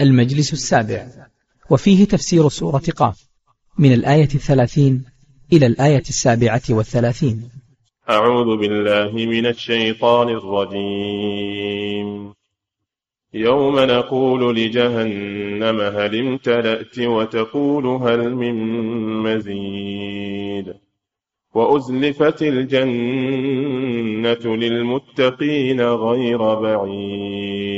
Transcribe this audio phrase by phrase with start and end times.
[0.00, 1.06] المجلس السابع
[1.70, 3.28] وفيه تفسير سورة قاف
[3.78, 5.04] من الآية الثلاثين
[5.52, 7.48] إلى الآية السابعة والثلاثين.
[8.10, 12.32] أعوذ بالله من الشيطان الرجيم.
[13.34, 18.54] يوم نقول لجهنم هل امتلأت وتقول هل من
[19.22, 20.74] مزيد؟
[21.54, 27.77] وأزلفت الجنة للمتقين غير بعيد.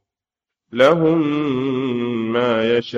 [0.73, 1.21] لهم
[2.31, 2.97] ما يشاءون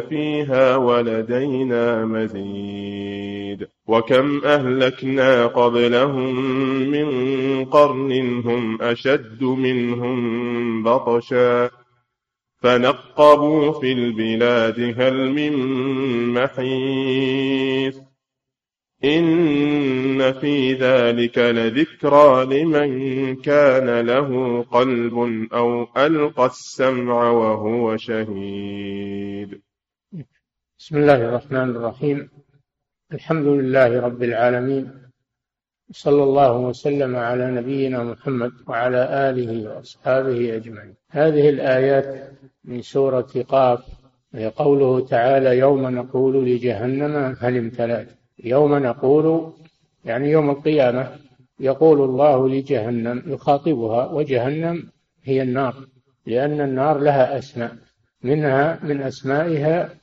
[0.00, 3.68] فيها ولدينا مزيد.
[3.86, 6.34] وكم أهلكنا قبلهم
[6.90, 11.70] من قرن هم أشد منهم بطشا.
[12.62, 15.52] فنقبوا في البلاد هل من
[16.34, 18.13] محيص.
[19.04, 22.88] إن في ذلك لذكرى لمن
[23.36, 25.16] كان له قلب
[25.52, 29.60] أو ألقى السمع وهو شهيد.
[30.78, 32.28] بسم الله الرحمن الرحيم.
[33.12, 34.92] الحمد لله رب العالمين.
[35.90, 40.94] صلى الله وسلم على نبينا محمد وعلى آله وأصحابه أجمعين.
[41.10, 42.30] هذه الآيات
[42.64, 43.80] من سورة قاف
[44.56, 49.52] قوله تعالى يوم نقول لجهنم هل امتلأت؟ يوم نقول
[50.04, 51.18] يعني يوم القيامة
[51.60, 54.90] يقول الله لجهنم يخاطبها وجهنم
[55.24, 55.74] هي النار
[56.26, 57.76] لأن النار لها أسماء
[58.22, 59.94] منها من أسمائها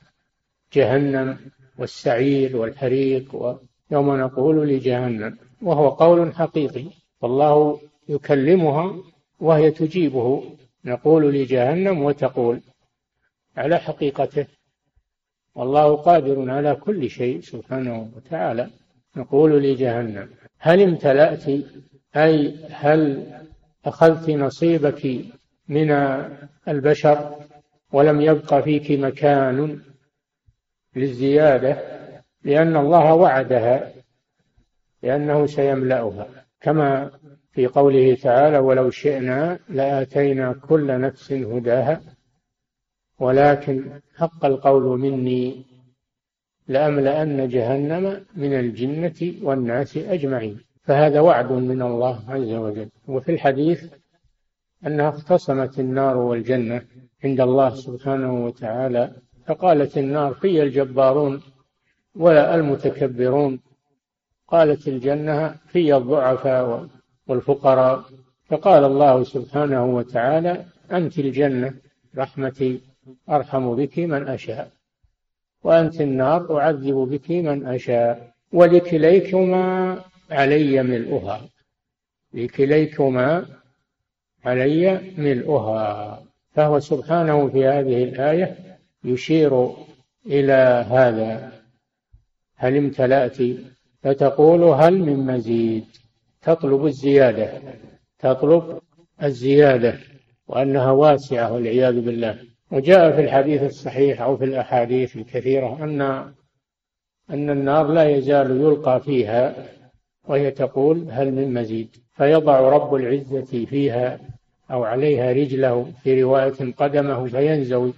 [0.72, 1.38] جهنم
[1.78, 6.84] والسعير والحريق ويوم نقول لجهنم وهو قول حقيقي
[7.20, 8.96] والله يكلمها
[9.40, 10.44] وهي تجيبه
[10.84, 12.60] نقول لجهنم وتقول
[13.56, 14.46] على حقيقته.
[15.54, 18.70] والله قادر على كل شيء سبحانه وتعالى.
[19.16, 21.48] نقول لجهنم هل امتلأت؟
[22.16, 23.26] أي هل
[23.84, 25.06] أخذت نصيبك
[25.68, 25.90] من
[26.68, 27.34] البشر
[27.92, 29.80] ولم يبق فيك مكان
[30.96, 31.82] للزيادة؟
[32.44, 33.92] لأن الله وعدها
[35.02, 36.28] لأنه سيملأها.
[36.60, 37.10] كما
[37.52, 42.00] في قوله تعالى ولو شئنا لآتينا كل نفس هداها
[43.22, 45.64] ولكن حق القول مني
[46.68, 50.60] لأملأن جهنم من الجنة والناس أجمعين.
[50.82, 52.88] فهذا وعد من الله عز وجل.
[53.08, 53.92] وفي الحديث
[54.86, 56.82] أنها اختصمت النار والجنة
[57.24, 59.12] عند الله سبحانه وتعالى
[59.46, 61.42] فقالت النار في الجبارون
[62.16, 63.60] ولا المتكبرون.
[64.48, 66.88] قالت الجنة في الضعفاء
[67.28, 68.04] والفقراء.
[68.44, 71.74] فقال الله سبحانه وتعالى أنت الجنة
[72.16, 72.91] رحمتي.
[73.30, 74.70] أرحم بك من أشاء.
[75.64, 78.32] وأنت النار أعذب بك من أشاء.
[78.52, 79.98] ولكليكما
[80.30, 81.40] علي ملؤها.
[82.34, 83.46] لكليكما
[84.44, 86.22] علي ملؤها.
[86.54, 88.56] فهو سبحانه في هذه الآية
[89.04, 89.70] يشير
[90.26, 91.52] إلى هذا.
[92.56, 93.38] هل امتلأت؟
[94.02, 95.84] فتقول هل من مزيد؟
[96.42, 97.62] تطلب الزيادة.
[98.18, 98.80] تطلب
[99.22, 99.98] الزيادة.
[100.48, 102.51] وأنها واسعة والعياذ بالله.
[102.72, 106.00] وجاء في الحديث الصحيح أو في الأحاديث الكثيرة أن
[107.30, 109.54] أن النار لا يزال يلقى فيها
[110.28, 114.20] وهي تقول هل من مزيد؟ فيضع رب العزة فيها
[114.70, 117.92] أو عليها رجله في رواية قدمه فينزوي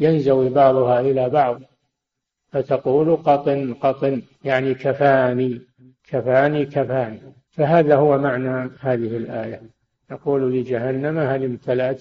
[0.00, 1.60] ينزوي بعضها إلى بعض
[2.48, 5.60] فتقول قطن قطن يعني كفاني
[6.08, 7.20] كفاني كفاني.
[7.50, 9.62] فهذا هو معنى هذه الآية.
[10.10, 12.00] يقول لجهنم هل امتلأت؟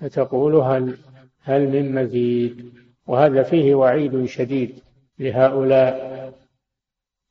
[0.00, 0.96] فتقول هل
[1.44, 2.72] هل من مزيد؟
[3.06, 4.78] وهذا فيه وعيد شديد
[5.18, 6.12] لهؤلاء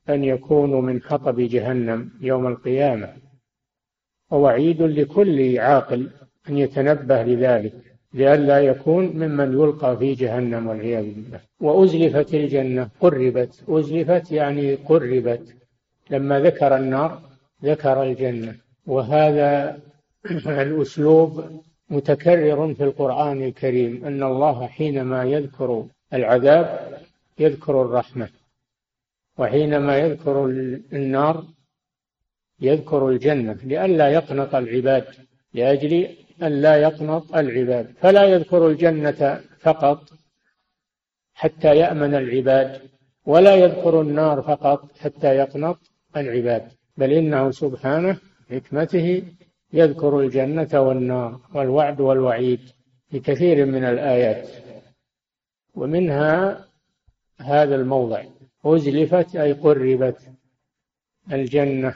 [0.10, 3.14] أن يكونوا من حطب جهنم يوم القيامة.
[4.32, 6.10] ووعيد لكل عاقل
[6.50, 7.74] أن يتنبه لذلك
[8.14, 11.40] لئلا يكون ممن يلقى في جهنم والعياذ بالله.
[11.60, 13.64] وأزلفت الجنة قربت.
[13.70, 15.56] أزلفت يعني قربت.
[16.10, 17.22] لما ذكر النار
[17.64, 18.56] ذكر الجنة.
[18.86, 19.80] وهذا
[20.66, 21.62] الأسلوب
[21.92, 26.98] متكرر في القرآن الكريم أن الله حينما يذكر العذاب
[27.40, 28.30] يذكر الرحمة
[29.38, 30.46] وحينما يذكر
[30.94, 31.46] النار
[32.62, 35.06] يذكر الجنة لئلا يقنط العباد
[35.54, 36.08] لأجل
[36.44, 37.94] أن لا يقنط العباد.
[38.02, 40.10] فلا يذكر الجنة فقط
[41.34, 42.82] حتى يأمن العباد
[43.26, 45.80] ولا يذكر النار فقط حتى يقنط
[46.18, 46.72] العباد.
[46.98, 48.18] بل إنه سبحانه
[48.52, 49.24] حكمته
[49.74, 52.60] يذكر الجنة والنار والوعد والوعيد
[53.10, 54.50] في كثير من الآيات.
[55.76, 56.66] ومنها
[57.40, 58.24] هذا الموضع.
[58.66, 60.18] أزلفت أي قربت
[61.32, 61.94] الجنة.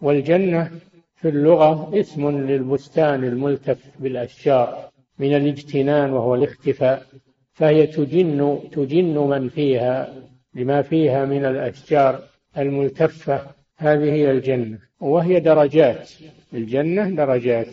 [0.00, 0.70] والجنة
[1.16, 7.06] في اللغة اسم للبستان الملتف بالأشجار من الاجتنان وهو الاختفاء.
[7.52, 10.14] فهي تجن تجن من فيها
[10.54, 12.22] لما فيها من الأشجار
[12.58, 16.10] الملتفة هذه هي الجنة وهي درجات.
[16.54, 17.68] الجنة درجات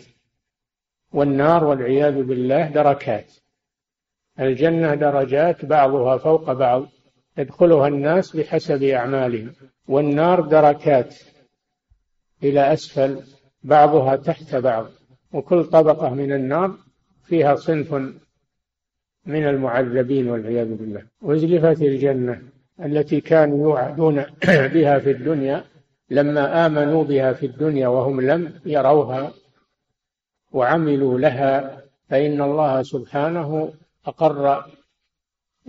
[1.12, 3.32] والنار والعياذ بالله دركات.
[4.40, 6.88] الجنة درجات بعضها فوق بعض
[7.38, 9.52] يدخلها الناس بحسب أعمالهم.
[9.88, 11.14] والنار دركات
[12.42, 13.20] إلى أسفل
[13.62, 14.86] بعضها تحت بعض.
[15.32, 16.76] وكل طبقة من النار
[17.24, 17.94] فيها صنف
[19.26, 21.02] من المعذبين والعياذ بالله.
[21.22, 22.42] وازلفت الجنة
[22.80, 24.24] التي كانوا يوعدون
[24.74, 25.64] بها في الدنيا
[26.10, 29.32] لما آمنوا بها في الدنيا وهم لم يروها
[30.52, 33.72] وعملوا لها فإن الله سبحانه
[34.06, 34.64] أقر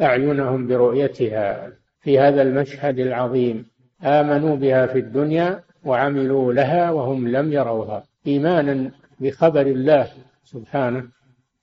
[0.02, 3.66] أعينهم برؤيتها في هذا المشهد العظيم.
[4.04, 8.04] آمنوا بها في الدنيا وعملوا لها وهم لم يروها.
[8.28, 10.08] إيمانا بخبر الله
[10.44, 11.08] سبحانه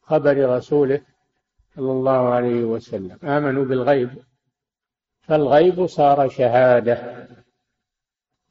[0.03, 1.01] خبر رسوله
[1.77, 3.19] صلى الله عليه وسلم.
[3.25, 4.11] آمنوا بالغيب
[5.21, 7.27] فالغيب صار شهادة.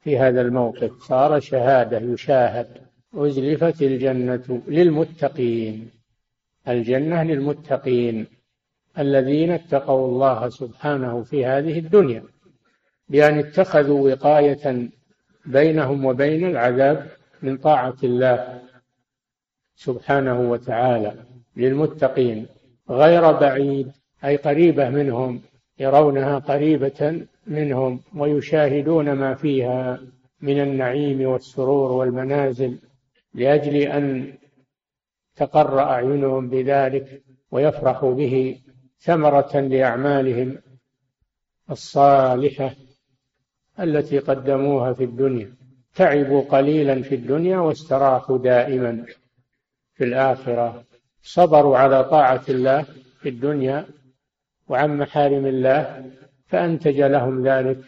[0.00, 2.66] في هذا الموقف صار شهادة يشاهد.
[3.14, 5.90] أزلفت الجنة للمتقين.
[6.68, 8.26] الجنة للمتقين.
[8.98, 12.22] الذين اتقوا الله سبحانه في هذه الدنيا.
[13.08, 14.88] بأن اتخذوا وقاية
[15.46, 17.10] بينهم وبين العذاب
[17.42, 18.62] من طاعة الله
[19.76, 21.14] سبحانه وتعالى
[21.56, 22.46] للمتقين.
[22.90, 23.92] غير بعيد
[24.24, 25.40] أي قريبة منهم
[25.78, 30.00] يرونها قريبة منهم ويشاهدون ما فيها
[30.40, 32.78] من النعيم والسرور والمنازل
[33.34, 34.32] لأجل أن
[35.36, 38.60] تقر أعينهم بذلك ويفرحوا به
[38.98, 40.58] ثمرة لأعمالهم
[41.70, 42.74] الصالحة
[43.80, 45.54] التي قدموها في الدنيا.
[45.94, 49.06] تعبوا قليلا في الدنيا واستراحوا دائما
[49.94, 50.84] في الآخرة.
[51.22, 52.82] صبروا على طاعة الله
[53.20, 53.86] في الدنيا
[54.68, 56.10] وعن محارم الله
[56.50, 57.78] فأنتج لهم ذلك.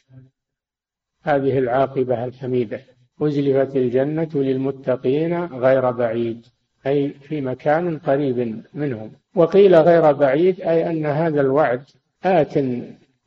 [1.22, 2.80] هذه العاقبة الحميدة.
[3.22, 6.46] أزلفت الجنة للمتقين غير بعيد
[6.86, 9.12] أي في مكان قريب منهم.
[9.36, 11.84] وقيل غير بعيد أي أن هذا الوعد
[12.24, 12.58] آت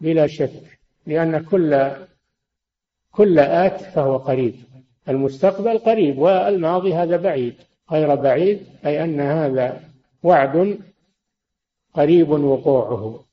[0.01, 1.91] بلا شك لأن كل
[3.11, 4.55] كل آت فهو قريب.
[5.09, 7.55] المستقبل قريب والماضي هذا بعيد.
[7.91, 9.81] غير بعيد أي أن هذا
[10.23, 10.77] وعد
[11.93, 13.25] قريب وقوعه.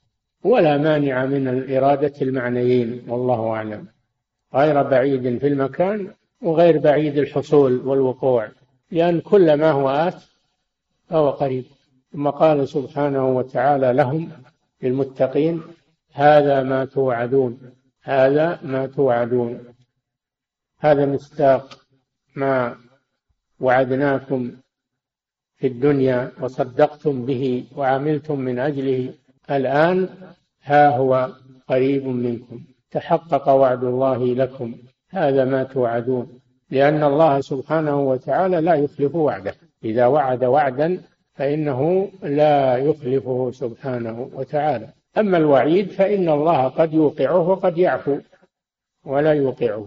[0.44, 3.87] ولا مانع من الإرادة المعنيين والله أعلم.
[4.55, 6.11] غير بعيد في المكان
[6.43, 8.49] وغير بعيد الحصول والوقوع
[8.91, 10.23] لأن كل ما هو آت
[11.09, 11.65] فهو قريب.
[12.12, 14.31] ثم قال سبحانه وتعالى لهم
[14.83, 15.62] للمتقين
[16.12, 17.59] هذا ما توعدون
[18.03, 19.65] هذا ما توعدون.
[20.79, 21.79] هذا مصداق
[22.37, 22.77] ما
[23.61, 24.50] وعدناكم
[25.56, 29.15] في الدنيا وصدقتم به وعملتم من أجله.
[29.56, 30.08] الآن
[30.62, 31.28] ها هو
[31.69, 32.60] قريب منكم.
[32.90, 34.75] تحقق وعد الله لكم.
[35.10, 36.40] هذا ما توعدون.
[36.71, 39.54] لأن الله سبحانه وتعالى لا يخلف وعده.
[39.85, 41.00] إذا وعد وعدا
[41.35, 44.88] فإنه لا يخلفه سبحانه وتعالى.
[45.18, 48.18] أما الوعيد فإن الله قد يوقعه وقد يعفو
[49.04, 49.87] ولا يوقعه.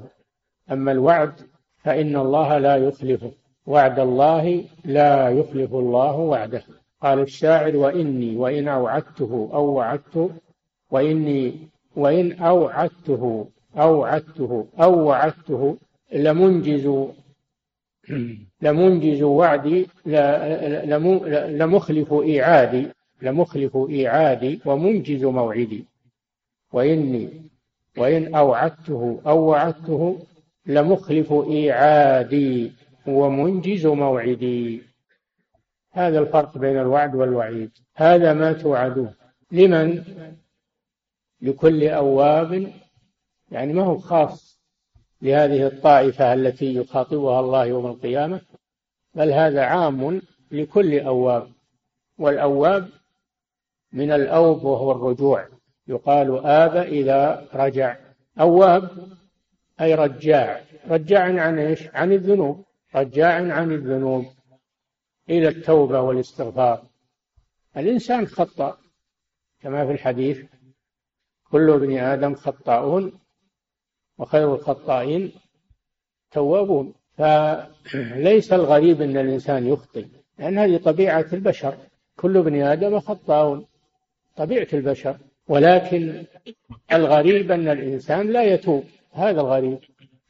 [0.71, 1.33] أما الوعد
[1.77, 3.31] فإن الله لا يخلفه.
[3.65, 6.63] وعد الله لا يخلف الله وعده.
[7.01, 10.29] قال الشاعر وإني وإن أوعدته أو وعدته
[10.91, 11.53] وإني
[11.95, 13.47] وإن أوعدته
[13.77, 15.77] أوعدته أو وعدته
[16.13, 16.89] لمنجز
[18.61, 19.87] لمنجز وعدي
[21.59, 22.87] لمخلف إيعادي
[23.21, 25.85] لمخلف إيعادي ومنجز موعدي.
[26.73, 27.29] وإني
[27.97, 30.19] وإن أوعدته أو وعدته
[30.65, 32.71] لمخلف إيعادي
[33.07, 34.81] ومنجز موعدي.
[35.95, 37.71] هذا الفرق بين الوعد والوعيد.
[37.95, 39.13] هذا ما توعدون.
[39.51, 40.03] لمن؟
[41.41, 42.73] لكل أواب.
[43.51, 44.59] يعني ما هو خاص
[45.21, 48.41] لهذه الطائفة التي يخاطبها الله يوم القيامة
[49.13, 50.21] بل هذا عام
[50.51, 51.47] لكل أواب.
[52.17, 52.89] والأواب
[53.93, 55.47] من الأوب وهو الرجوع.
[55.87, 57.97] يقال آب إذا رجع.
[58.39, 58.89] أواب
[59.81, 60.61] أي رجاع.
[60.89, 62.65] رجاع عن إيش؟ عن الذنوب.
[62.95, 64.25] رجاع عن الذنوب.
[65.29, 66.83] إلى التوبة والاستغفار.
[67.77, 68.77] الإنسان خطأ
[69.61, 70.45] كما في الحديث
[71.51, 73.19] كل ابن آدم خطاؤون
[74.17, 75.31] وخير الخطائين
[76.31, 76.93] توابون.
[77.17, 80.05] فليس الغريب أن الإنسان يخطئ
[80.39, 81.77] لأن هذه طبيعة البشر.
[82.15, 83.65] كل ابن آدم خطاؤون
[84.35, 85.17] طبيعة البشر.
[85.47, 86.23] ولكن
[86.93, 88.83] الغريب أن الإنسان لا يتوب.
[89.11, 89.79] هذا الغريب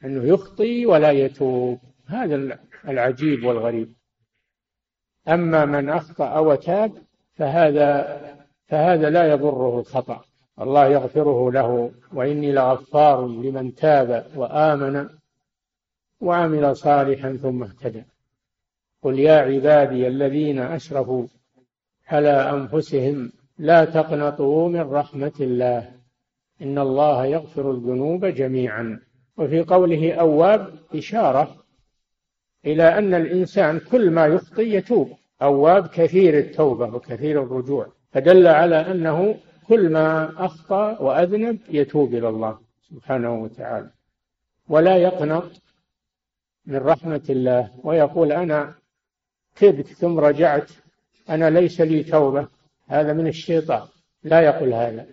[0.04, 1.78] أنه يخطي ولا يتوب.
[2.06, 3.95] هذا العجيب والغريب.
[5.28, 6.92] أما من أخطأ وتاب
[7.34, 8.20] فهذا
[8.66, 10.24] فهذا لا يضره الخطأ.
[10.60, 15.08] الله يغفره له وإني لغفار لمن تاب وآمن
[16.20, 18.04] وعمل صالحا ثم اهتدى.
[19.02, 21.26] قل يا عبادي الذين أسرفوا
[22.08, 25.92] على أنفسهم لا تقنطوا من رحمة الله.
[26.62, 29.00] إن الله يغفر الذنوب جميعا.
[29.38, 31.65] وفي قوله أواب إشارة
[32.66, 35.12] إلى أن الإنسان كل ما يخطي يتوب.
[35.42, 37.92] أواب كثير التوبة وكثير الرجوع.
[38.12, 39.36] فدل على أنه
[39.68, 42.58] كل ما أخطأ وأذنب يتوب إلى الله
[42.90, 43.90] سبحانه وتعالى.
[44.68, 45.62] ولا يقنط
[46.66, 47.70] من رحمة الله.
[47.84, 48.74] ويقول أنا
[49.56, 50.70] تبت ثم رجعت.
[51.30, 52.48] أنا ليس لي توبة.
[52.86, 53.88] هذا من الشيطان.
[54.22, 55.06] لا يقول هذا.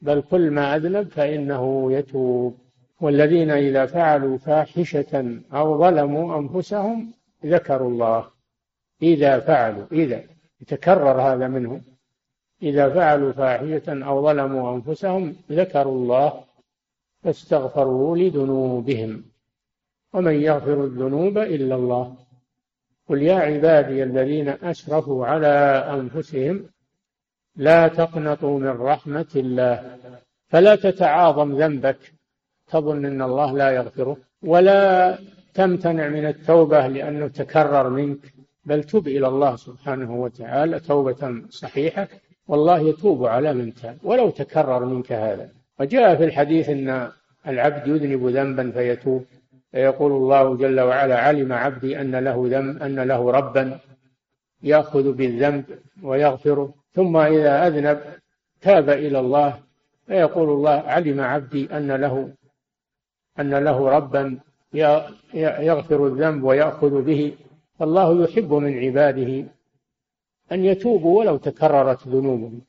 [0.00, 2.63] بل كل ما أذنب فإنه يتوب.
[3.00, 7.12] والذين إذا فعلوا فاحشة أو ظلموا أنفسهم
[7.44, 8.26] ذكروا الله.
[9.02, 10.22] إذا فعلوا إذا
[10.60, 11.82] يتكرر هذا منهم.
[12.62, 16.44] إذا فعلوا فاحشة أو ظلموا أنفسهم ذكروا الله
[17.22, 19.24] فاستغفروا لذنوبهم.
[20.12, 22.16] ومن يغفر الذنوب إلا الله.
[23.08, 25.46] قل يا عبادي الذين أسرفوا على
[26.00, 26.66] أنفسهم
[27.56, 29.98] لا تقنطوا من رحمة الله.
[30.48, 32.14] فلا تتعاظم ذنبك.
[32.68, 35.18] تظن أن الله لا يغفره ولا
[35.54, 42.08] تمتنع من التوبة لأنه تكرر منك بل تب إلى الله سبحانه وتعالى توبة صحيحة
[42.48, 45.48] والله يتوب على من تاب ولو تكرر منك هذا.
[45.80, 47.10] وجاء في الحديث أن
[47.46, 49.24] العبد يذنب ذنبا فيتوب
[49.72, 53.78] فيقول الله جل وعلا علم عبدي أن له ذنب أن له ربا
[54.62, 55.64] يأخذ بالذنب
[56.02, 58.00] ويغفره ثم إذا أذنب
[58.60, 59.60] تاب إلى الله
[60.06, 62.30] فيقول الله علم عبدي أن له
[63.40, 64.38] أن له ربا
[65.34, 67.32] يغفر الذنب ويأخذ به.
[67.82, 69.44] الله يحب من عباده
[70.52, 72.60] أن يتوبوا ولو تكررت ذنوبهم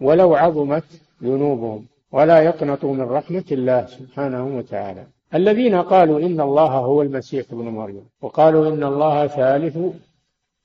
[0.00, 0.84] ولو عظمت
[1.22, 5.06] ذنوبهم ولا يقنطوا من رحمة الله سبحانه وتعالى.
[5.34, 9.78] الذين قالوا إن الله هو المسيح ابن مريم وقالوا إن الله ثالث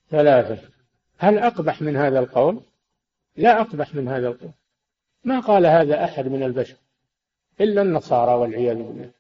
[0.10, 0.58] ثلاثة.
[1.18, 2.60] هل أقبح من هذا القول؟
[3.38, 4.52] لا أقبح من هذا القول.
[5.24, 6.76] ما قال هذا أحد من البشر؟
[7.62, 9.12] إلا النصارى والعياذ بالله.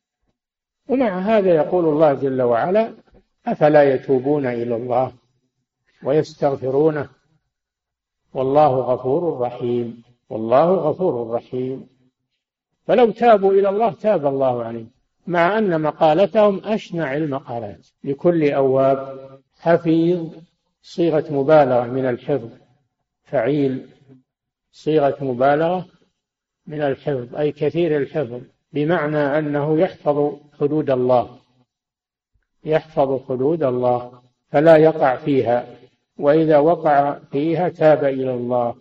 [0.89, 2.94] ومع هذا يقول الله جل وعلا
[3.48, 5.12] أفلا يتوبون إلى الله
[6.03, 7.10] ويستغفرونه؟
[8.34, 10.03] والله غفور رحيم.
[10.29, 11.88] والله غفور رحيم.
[12.88, 14.89] فلو تابوا إلى الله تاب الله عليهم
[15.27, 17.88] مع أن مقالتهم أشنع المقالات.
[18.03, 19.29] لكل أواب
[19.60, 20.27] حفيظ
[20.82, 22.50] صيغة مبالغة من الحفظ
[23.24, 23.89] فعيل
[24.72, 25.86] صيغة مبالغة
[26.68, 28.42] من الحفظ أي كثير الحفظ
[28.74, 31.38] بمعنى أنه يحفظ حدود الله.
[32.66, 34.12] يحفظ حدود الله
[34.50, 35.68] فلا يقع فيها
[36.20, 38.76] وإذا وقع فيها تاب إلى الله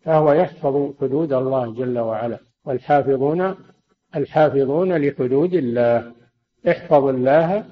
[0.00, 2.38] فهو يحفظ حدود الله جل وعلا.
[2.64, 3.54] والحافظون
[4.16, 6.12] الحافظون لحدود الله.
[6.68, 7.64] احفظ الله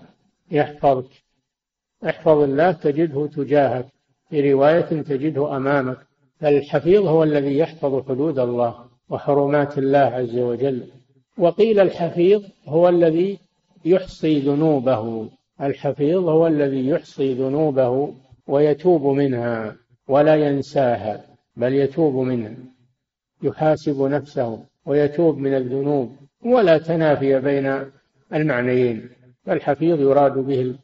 [0.51, 1.11] يحفظك.
[2.05, 3.87] احفظ الله تجده تجاهك.
[4.31, 5.99] في رواية تجده أمامك.
[6.41, 8.94] فالحفيظ هو الذي يحفظ حدود الله.
[9.11, 10.87] وحرمات الله عز وجل.
[11.39, 13.39] وقيل الحفيظ هو الذي
[13.85, 15.29] يحصي ذنوبه.
[15.61, 18.15] الحفيظ هو الذي يحصي ذنوبه
[18.47, 19.77] ويتوب منها
[20.09, 21.25] ولا ينساها
[21.57, 22.55] بل يتوب منها
[23.43, 27.85] يحاسب نفسه ويتوب من الذنوب ولا تنافي بين
[28.35, 29.09] المعنيين.
[29.45, 30.75] فالحفيظ يراد به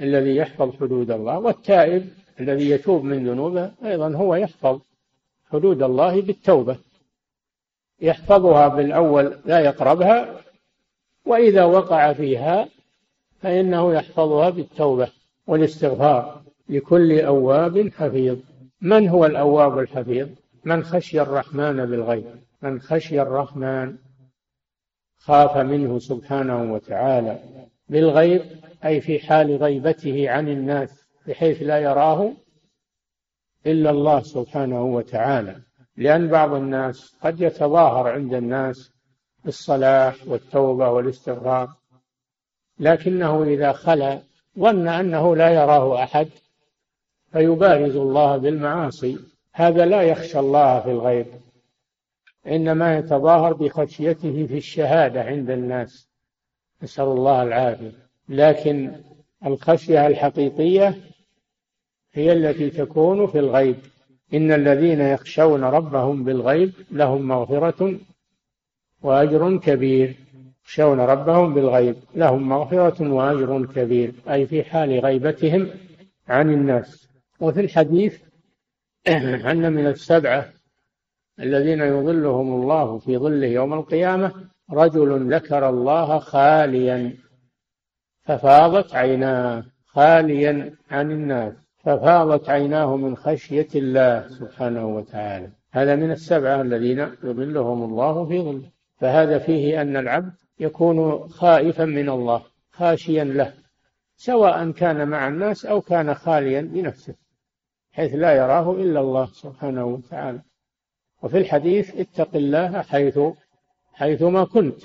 [0.00, 2.08] الذي يحفظ حدود الله والتائب
[2.40, 4.80] الذي يتوب من ذنوبه أيضا هو يحفظ
[5.50, 6.76] حدود الله بالتوبة.
[8.00, 10.40] يحفظها بالأول لا يقربها
[11.26, 12.68] وإذا وقع فيها
[13.40, 15.08] فإنه يحفظها بالتوبة
[15.46, 18.38] والاستغفار لكل أواب حفيظ.
[18.80, 20.28] من هو الأواب الحفيظ؟
[20.64, 22.24] من خشي الرحمن بالغيب.
[22.62, 23.96] من خشي الرحمن
[25.18, 27.38] خاف منه سبحانه وتعالى
[27.88, 28.42] بالغيب
[28.84, 32.32] أي في حال غيبته عن الناس بحيث لا يراه
[33.66, 35.67] إلا الله سبحانه وتعالى.
[35.98, 38.92] لأن بعض الناس قد يتظاهر عند الناس
[39.44, 41.68] بالصلاح والتوبة والاستغفار
[42.78, 44.22] لكنه إذا خلا
[44.58, 46.28] ظن أنه لا يراه أحد
[47.32, 49.18] فيبارز الله بالمعاصي.
[49.52, 51.26] هذا لا يخشى الله في الغيب
[52.46, 56.08] إنما يتظاهر بخشيته في الشهادة عند الناس.
[56.82, 57.92] نسأل الله العافية.
[58.28, 59.02] لكن
[59.46, 60.94] الخشية الحقيقية
[62.12, 63.76] هي التي تكون في الغيب.
[64.34, 67.98] إن الذين يخشون ربهم بالغيب لهم مغفرة
[69.02, 70.16] وأجر كبير.
[70.64, 75.70] يخشون ربهم بالغيب لهم مغفرة وأجر كبير أي في حال غيبتهم
[76.28, 77.08] عن الناس.
[77.40, 78.20] وفي الحديث
[79.08, 80.48] أن من السبعة
[81.40, 84.32] الذين يظلهم الله في ظله يوم القيامة
[84.72, 87.16] رجل ذكر الله خاليا
[88.22, 91.67] ففاضت عيناه خاليا عن الناس.
[91.88, 95.50] ففاضت عيناه من خشية الله سبحانه وتعالى.
[95.70, 102.08] هذا من السبعة الذين يظلهم الله في ظله فهذا فيه أن العبد يكون خائفا من
[102.08, 103.52] الله خاشيا له
[104.16, 107.14] سواء كان مع الناس أو كان خاليا بنفسه
[107.92, 110.42] حيث لا يراه إلا الله سبحانه وتعالى.
[111.22, 113.18] وفي الحديث اتق الله حيث
[113.92, 114.82] حيثما كنت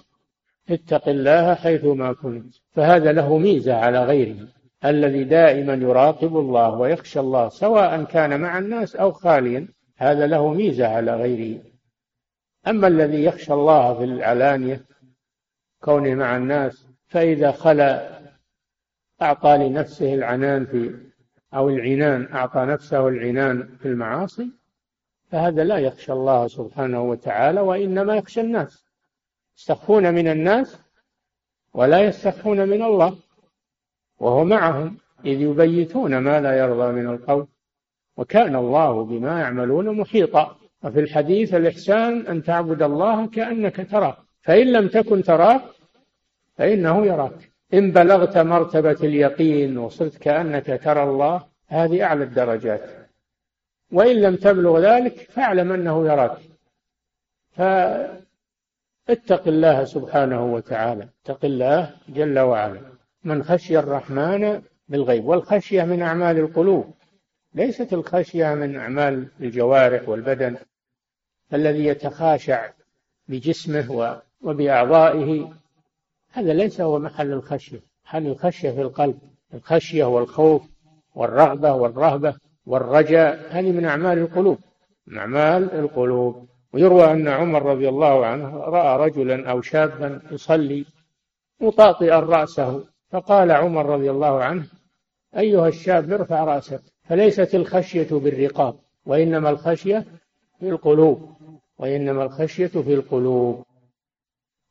[0.69, 2.53] اتق الله حيثما كنت.
[2.71, 4.47] فهذا له ميزة على غيره.
[4.85, 10.87] الذي دائما يراقب الله ويخشى الله سواء كان مع الناس أو خاليا هذا له ميزة
[10.87, 11.61] على غيره.
[12.67, 14.85] أما الذي يخشى الله في العلانية
[15.81, 18.19] كونه مع الناس فإذا خلا
[19.21, 20.95] أعطى لنفسه العنان في
[21.53, 24.51] أو العنان أعطى نفسه العنان في المعاصي
[25.31, 28.85] فهذا لا يخشى الله سبحانه وتعالى وإنما يخشى الناس.
[29.57, 30.79] يستخفون من الناس
[31.73, 33.22] ولا يستخفون من الله.
[34.23, 37.47] وهو معهم إذ يبيتون ما لا يرضى من القول.
[38.17, 40.55] وكان الله بما يعملون محيطا.
[40.83, 44.17] وفي الحديث الإحسان أن تعبد الله كأنك تراه.
[44.41, 45.61] فإن لم تكن تراه
[46.57, 47.51] فإنه يراك.
[47.73, 52.89] إن بلغت مرتبة اليقين وصرت كأنك ترى الله هذه أعلى الدرجات.
[53.91, 56.37] وإن لم تبلغ ذلك فاعلم أنه يراك.
[57.51, 61.07] فاتق الله سبحانه وتعالى.
[61.23, 62.92] اتق الله جل وعلا.
[63.23, 66.93] من خشي الرحمن بالغيب والخشية من أعمال القلوب.
[67.53, 70.57] ليست الخشية من أعمال الجوارح والبدن
[71.53, 72.69] الذي يتخاشع
[73.27, 75.53] بجسمه وبأعضائه.
[76.31, 77.79] هذا ليس هو محل الخشية.
[78.05, 79.19] محل الخشية في القلب.
[79.53, 80.61] الخشية والخوف
[81.15, 83.47] والرغبة والرهبة والرجاء.
[83.49, 84.59] هذه من أعمال القلوب.
[85.07, 86.47] من أعمال القلوب.
[86.73, 90.85] ويروى أن عمر رضي الله عنه رأى رجلا أو شابا يصلي
[91.61, 92.92] مطاطئا رأسه.
[93.13, 94.65] فقال عمر رضي الله عنه
[95.37, 100.05] أيها الشاب ارفع رأسك فليست الخشية بالرقاب وإنما الخشية
[100.59, 101.29] في القلوب
[101.77, 103.65] وإنما الخشية في القلوب.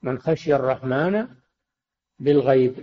[0.02, 1.26] من خشي الرحمن
[2.18, 2.74] بالغيب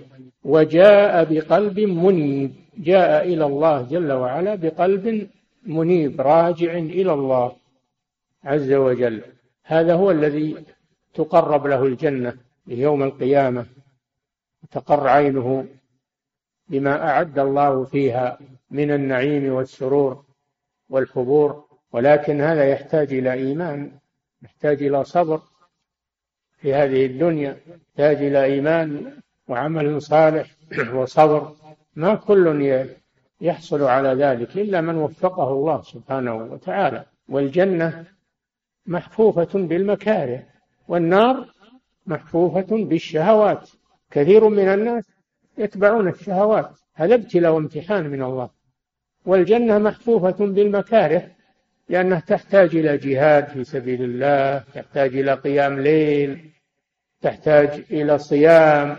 [0.44, 5.30] وجاء بقلب منيب جاء إلى الله جل وعلا بقلب
[5.64, 7.56] منيب راجع إلى الله
[8.44, 9.22] عز وجل.
[9.64, 10.66] هذا هو الذي
[11.14, 13.66] تقرب له الجنة يوم القيامة.
[14.72, 15.68] تقر عينه
[16.68, 18.40] بما أعد الله فيها
[18.72, 20.26] من النعيم والسرور
[20.90, 23.92] والحبور ولكن هذا يحتاج إلى إيمان
[24.44, 25.42] يحتاج إلى صبر
[26.62, 29.14] في هذه الدنيا يحتاج إلى إيمان
[29.48, 30.52] وعمل صالح
[30.94, 31.56] وصبر.
[31.96, 32.88] ما كل
[33.42, 37.06] يحصل على ذلك إلا من وفقه الله سبحانه وتعالى.
[37.30, 38.06] والجنة
[38.86, 40.44] محفوفة بالمكاره
[40.88, 41.54] والنار
[42.08, 43.70] محفوفة بالشهوات.
[44.12, 45.04] كثير من الناس
[45.58, 48.50] يتبعون الشهوات هذا ابتلاء وامتحان من الله.
[49.26, 51.28] والجنة محفوفة بالمكاره
[51.90, 56.52] لأنها تحتاج إلى جهاد في سبيل الله تحتاج إلى قيام ليل
[57.22, 58.98] تحتاج إلى صيام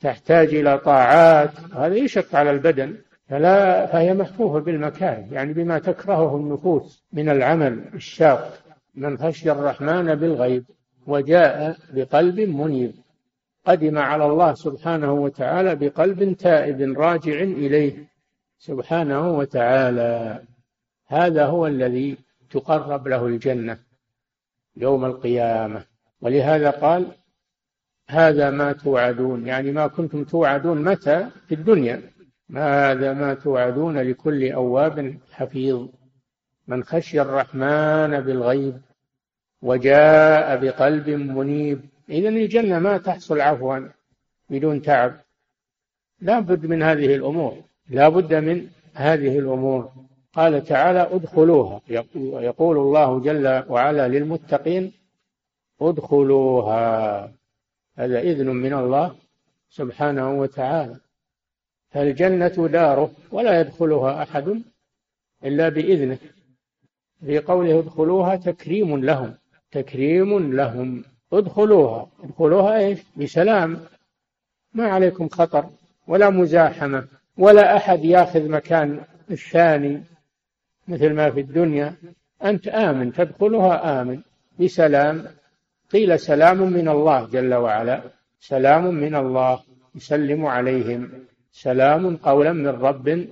[0.00, 1.50] تحتاج إلى طاعات.
[1.74, 2.96] هذا يشق على البدن
[3.28, 8.62] فلا فهي محفوفة بالمكاره يعني بما تكرهه النفوس من العمل الشاق.
[8.94, 10.64] من خشي الرحمن بالغيب
[11.06, 13.05] وجاء بقلب منيب.
[13.66, 18.04] قدم على الله سبحانه وتعالى بقلب تائب راجع إليه
[18.58, 20.42] سبحانه وتعالى.
[21.06, 22.16] هذا هو الذي
[22.50, 23.78] تقرب له الجنة
[24.76, 25.84] يوم القيامة.
[26.20, 27.06] ولهذا قال
[28.08, 32.02] هذا ما توعدون يعني ما كنتم توعدون متى؟ في الدنيا.
[32.56, 35.88] هذا ما توعدون لكل أواب حفيظ.
[36.68, 38.80] من خشي الرحمن بالغيب
[39.62, 43.88] وجاء بقلب منيب إذا الجنة ما تحصل عفوا
[44.50, 45.20] بدون تعب.
[46.20, 47.62] لا بد من هذه الأمور.
[47.88, 49.92] لا بد من هذه الأمور.
[50.32, 51.80] قال تعالى ادخلوها.
[52.20, 54.92] يقول الله جل وعلا للمتقين
[55.80, 57.32] ادخلوها.
[57.96, 59.16] هذا إذن من الله
[59.70, 60.96] سبحانه وتعالى.
[61.90, 64.62] فالجنة داره ولا يدخلها أحد
[65.44, 66.18] إلا بإذنه.
[67.26, 69.34] في قوله ادخلوها تكريم لهم.
[69.70, 71.04] تكريم لهم.
[71.32, 72.08] ادخلوها.
[72.24, 73.80] ادخلوها إيش؟ بسلام.
[74.74, 75.66] ما عليكم خطر
[76.08, 77.04] ولا مزاحمة
[77.38, 80.02] ولا أحد ياخذ مكان الثاني
[80.88, 81.94] مثل ما في الدنيا.
[82.44, 84.20] أنت آمن تدخلها آمن.
[84.60, 85.24] بسلام.
[85.92, 88.00] قيل سلام من الله جل وعلا.
[88.40, 89.60] سلام من الله.
[89.94, 91.10] يسلم عليهم.
[91.52, 93.26] سلام قولا من رب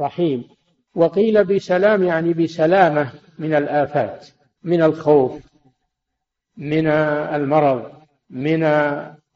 [0.00, 0.44] رحيم.
[0.94, 4.26] وقيل بسلام يعني بسلامة من الآفات
[4.64, 5.51] من الخوف.
[6.56, 7.90] من المرض
[8.30, 8.62] من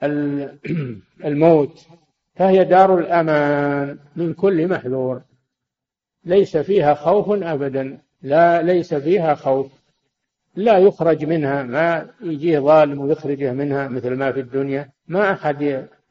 [1.24, 1.87] الموت
[2.35, 5.22] فهي دار الأمان من كل محذور.
[6.24, 9.72] ليس فيها خوف أبدا لا ليس فيها خوف.
[10.57, 14.88] لا يخرج منها ما يجيه ظالم ويخرجه منها مثل ما في الدنيا.
[15.09, 15.62] ما أحد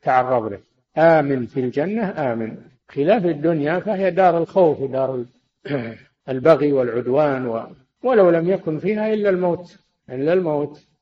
[0.01, 0.59] يتعرض له.
[0.97, 2.57] آمن في الجنة آمن.
[2.89, 5.25] خلاف الدنيا فهي دار الخوف دار
[6.29, 7.67] البغي والعدوان و
[8.03, 10.94] ولو لم يكن فيها إلا الموت إلا الموت.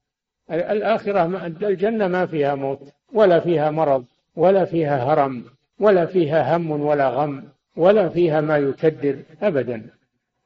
[0.52, 5.46] الآخرة الجنة ما فيها موت ولا فيها مرض ولا فيها هرم
[5.80, 7.44] ولا فيها هم ولا غم
[7.78, 9.90] ولا فيها ما يكدر أبدا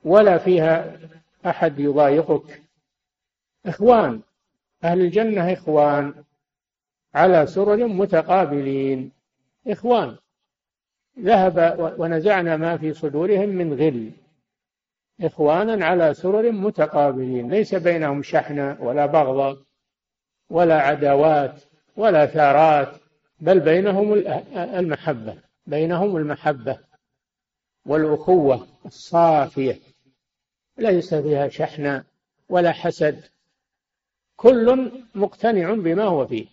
[0.03, 0.97] ولا فيها
[1.45, 2.61] أحد يضايقك.
[3.65, 4.21] إخوان
[4.83, 6.13] أهل الجنة إخوان
[7.15, 9.11] على سرر متقابلين.
[9.67, 10.15] إخوان
[11.19, 14.11] ذهب ونزعنا ما في صدورهم من غل.
[15.21, 19.67] إخوانا على سرر متقابلين ليس بينهم شحنة ولا بغضة.
[20.49, 21.61] ولا عداوات
[21.95, 22.91] ولا ثارات
[23.39, 24.13] بل بينهم
[24.57, 26.79] المحبة بينهم المحبة
[27.85, 29.79] والأخوة الصافية
[30.77, 32.03] ليس فيها شحنة
[32.49, 33.23] ولا حسد
[34.35, 36.47] كل مقتنع بما هو فيه.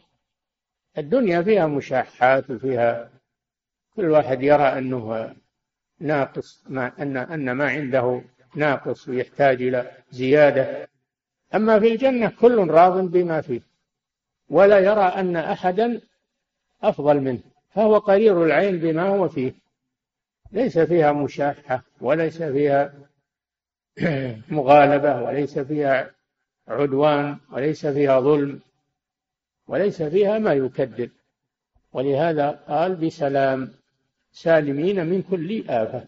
[0.98, 3.11] الدنيا فيها مشاحات وفيها
[3.96, 5.35] كل واحد يرى أنه
[6.00, 8.22] ناقص ما أن أن ما عنده
[8.54, 10.88] ناقص ويحتاج إلى زيادة.
[11.54, 13.61] أما في الجنة كل راض بما فيه.
[14.54, 16.00] ولا يرى أن أحدا
[16.82, 17.40] أفضل منه
[17.70, 19.54] فهو قرير العين بما هو فيه.
[20.52, 22.92] ليس فيها مشاحة وليس فيها
[24.58, 26.10] مغالبة وليس فيها
[26.68, 28.60] عدوان وليس فيها ظلم
[29.68, 31.08] وليس فيها ما يكدر
[31.92, 33.72] ولهذا قال بسلام
[34.32, 36.04] سالمين من كل آفة.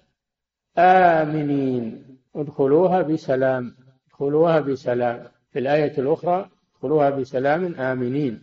[0.79, 2.05] آمنين
[2.37, 3.77] ادخلوها بسلام
[4.09, 5.25] ادخلوها بسلام.
[5.53, 8.43] في الآية الأخرى ادخلوها بسلام آمنين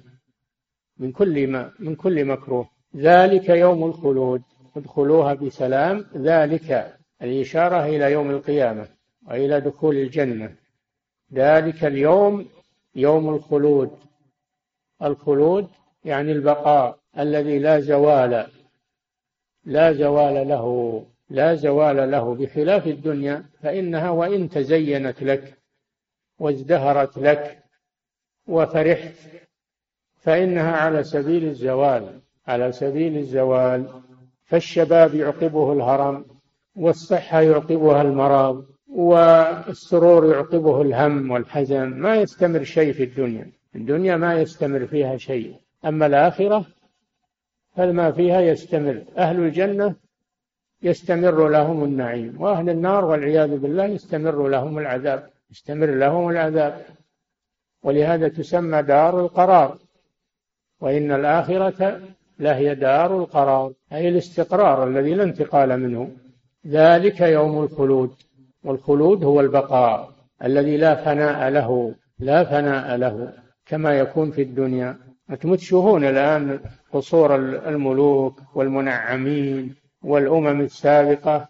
[0.97, 2.69] من كل ما من كل مكروه.
[2.95, 4.41] ذلك يوم الخلود.
[4.77, 6.05] ادخلوها بسلام.
[6.15, 8.87] ذلك الإشارة إلى يوم القيامة
[9.27, 10.55] وإلى دخول الجنة.
[11.33, 12.45] ذلك اليوم
[12.95, 13.91] يوم الخلود.
[15.03, 15.67] الخلود
[16.05, 18.47] يعني البقاء الذي لا زوال
[19.65, 20.65] لا زوال له
[21.29, 25.57] لا زوال له بخلاف الدنيا فإنها وإن تزينت لك
[26.39, 27.62] وازدهرت لك
[28.47, 29.13] وفرحت.
[30.21, 32.19] فإنها على سبيل الزوال.
[32.47, 33.87] على سبيل الزوال.
[34.45, 36.25] فالشباب يعقبه الهرم
[36.75, 41.89] والصحة يعقبها المرض والسرور يعقبه الهم والحزن.
[41.89, 43.51] ما يستمر شيء في الدنيا.
[43.75, 45.55] الدنيا ما يستمر فيها شيء.
[45.85, 46.65] أما الآخرة
[47.75, 49.03] فالما فيها يستمر.
[49.17, 49.95] أهل الجنة
[50.83, 55.29] يستمر لهم النعيم وأهل النار والعياذ بالله يستمر لهم العذاب.
[55.51, 56.85] يستمر لهم العذاب.
[57.83, 59.77] ولهذا تسمى دار القرار
[60.81, 62.01] وإن الآخرة
[62.39, 66.11] لهي دار القرار أي الاستقرار الذي لا انتقال منه.
[66.67, 68.13] ذلك يوم الخلود
[68.63, 70.09] والخلود هو البقاء
[70.43, 73.33] الذي لا فناء له لا فناء له
[73.65, 74.97] كما يكون في الدنيا.
[75.29, 75.53] أنتم
[76.05, 76.59] الآن
[76.93, 81.47] قصور الملوك والمنعمين والأمم السابقة؟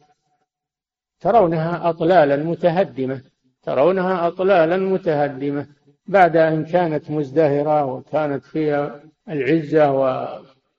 [1.20, 3.22] ترونها أطلالا متهدمة
[3.64, 5.68] ترونها أطلالا متهدمة.
[6.08, 9.92] بعد أن كانت مزدهرة وكانت فيها العزة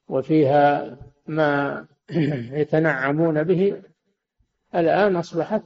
[0.08, 1.84] وفيها ما
[2.60, 3.82] يتنعمون به
[4.74, 5.62] الآن أصبحت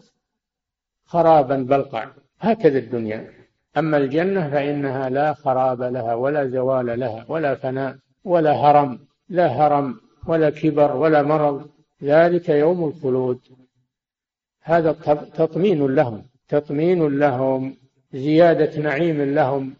[1.04, 3.30] خرابا بلقع هكذا الدنيا.
[3.76, 10.00] أما الجنة فإنها لا خراب لها ولا زوال لها ولا فناء ولا هرم لا هرم
[10.26, 11.70] ولا كبر ولا مرض.
[12.02, 13.40] ذلك يوم الخلود.
[14.62, 14.92] هذا
[15.34, 17.76] تطمين لهم تطمين لهم.
[18.12, 19.74] زيادة نعيم لهم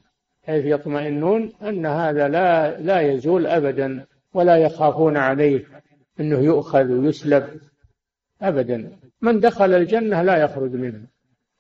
[0.47, 5.65] حيث يطمئنون أن هذا لا لا يزول أبدا ولا يخافون عليه
[6.21, 7.61] أنه يؤخذ ويسلب
[8.43, 8.91] أبدا.
[9.23, 11.07] من دخل الجنة لا يخرج منها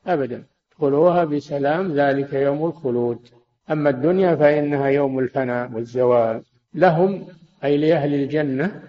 [0.06, 0.44] أبدا.
[0.72, 3.28] ادخلوها بسلام ذلك يوم الخلود.
[3.70, 6.42] أما الدنيا فإنها يوم الفناء والزوال.
[6.74, 7.26] لهم
[7.64, 8.82] أي لأهل الجنة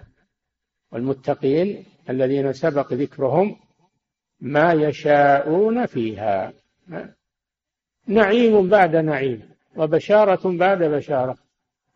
[0.92, 3.56] والمتقين الذين سبق ذكرهم
[4.40, 6.52] ما يشاءون فيها.
[8.06, 11.36] نعيم بعد نعيم وبشارة بعد بشارة.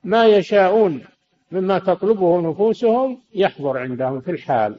[0.04, 1.04] ما يشاءون
[1.52, 4.78] مما تطلبه نفوسهم يحضر عندهم في الحال.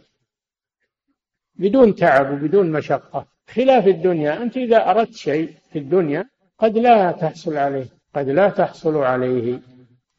[1.55, 3.25] بدون تعب وبدون مشقة.
[3.47, 8.97] خلاف الدنيا أنت إذا أردت شيء في الدنيا قد لا تحصل عليه قد لا تحصل
[8.97, 9.59] عليه.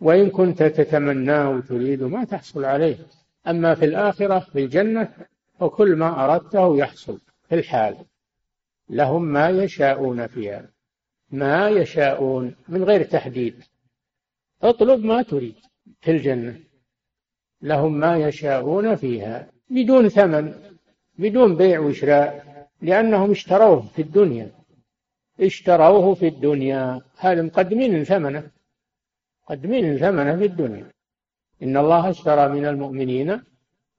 [0.01, 2.97] وإن كنت تتمناه وتريد ما تحصل عليه.
[3.47, 5.09] أما في الآخرة في الجنة
[5.61, 7.97] فكل ما أردته يحصل في الحال.
[8.91, 10.76] لهم ما يشاءون فيها.
[11.31, 13.65] ما يشاءون من غير تحديد.
[14.63, 15.55] اطلب ما تريد
[16.01, 16.61] في الجنة.
[17.63, 19.51] لهم ما يشاءون فيها.
[19.71, 20.55] بدون ثمن
[21.19, 22.47] بدون بيع وشراء
[22.83, 24.51] لأنهم اشتروه في الدنيا.
[25.41, 27.01] اشتروه في الدنيا.
[27.19, 28.51] هذا مقدمين ثمنه.
[29.43, 30.93] مقدمين ثمنه في الدنيا.
[31.63, 33.43] إن الله اشترى من المؤمنين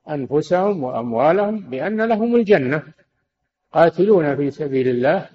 [0.10, 2.84] أنفسهم وأموالهم بأن لهم الجنة.
[3.74, 5.30] قاتلون في سبيل الله.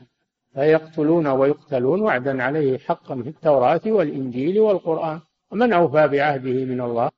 [0.54, 5.20] فيقتلون ويقتلون وعدا عليه حقا في التوراة والإنجيل والقرآن.
[5.50, 7.10] ومن أوفى بعهده من الله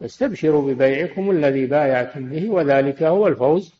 [0.00, 3.74] فاستبشروا ببيعكم الذي بايعتم به وذلك هو الفوز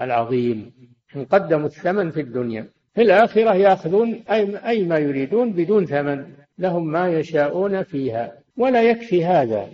[0.00, 0.72] العظيم.
[1.16, 4.22] إن قدموا الثمن في الدنيا في الآخرة يأخذون
[4.66, 6.32] أي ما يريدون بدون ثمن.
[6.58, 8.32] لهم ما يشاءون فيها.
[8.56, 9.68] ولا يكفي هذا.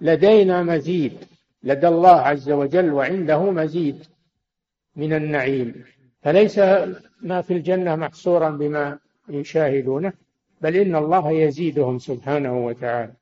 [0.00, 1.12] لدينا مزيد.
[1.62, 4.04] لدى الله عز وجل وعنده مزيد
[4.96, 5.84] من النعيم.
[6.24, 6.58] فليس
[7.22, 10.12] ما في الجنة محصورا بما يشاهدونه
[10.60, 13.12] بل إن الله يزيدهم سبحانه وتعالى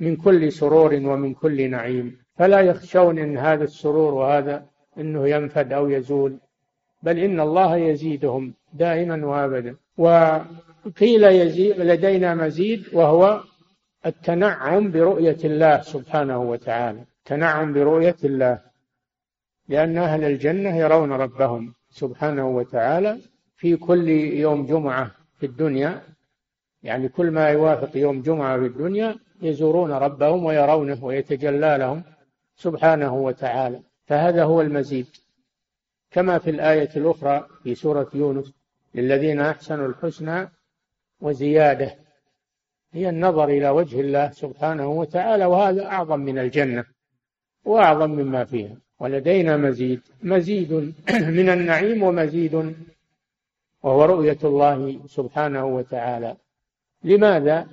[0.00, 2.18] من كل سرور ومن كل نعيم.
[2.38, 4.66] فلا يخشون إن هذا السرور وهذا
[4.98, 6.38] أنه ينفد أو يزول
[7.02, 9.76] بل إن الله يزيدهم دائما وأبدا.
[9.98, 13.40] وقيل يزيد لدينا مزيد وهو
[14.06, 17.04] التنعم برؤية الله سبحانه وتعالى.
[17.24, 18.60] تنعم برؤية الله
[19.68, 21.74] لأن أهل الجنة يرون ربهم.
[21.92, 23.18] سبحانه وتعالى
[23.56, 26.02] في كل يوم جمعة في الدنيا.
[26.82, 32.02] يعني كل ما يوافق يوم جمعة في الدنيا يزورون ربهم ويرونه ويتجلى لهم
[32.56, 33.80] سبحانه وتعالى.
[34.06, 35.06] فهذا هو المزيد.
[36.10, 38.52] كما في الآية الأخرى في سورة يونس
[38.94, 40.48] للذين أحسنوا الحسنى
[41.20, 41.94] وزيادة.
[42.92, 46.84] هي النظر إلى وجه الله سبحانه وتعالى وهذا أعظم من الجنة
[47.64, 48.76] وأعظم مما فيها.
[49.02, 50.00] ولدينا مزيد.
[50.22, 50.72] مزيد.
[51.38, 52.74] من النعيم ومزيد.
[53.82, 56.36] وهو رؤية الله سبحانه وتعالى.
[57.04, 57.68] لماذا؟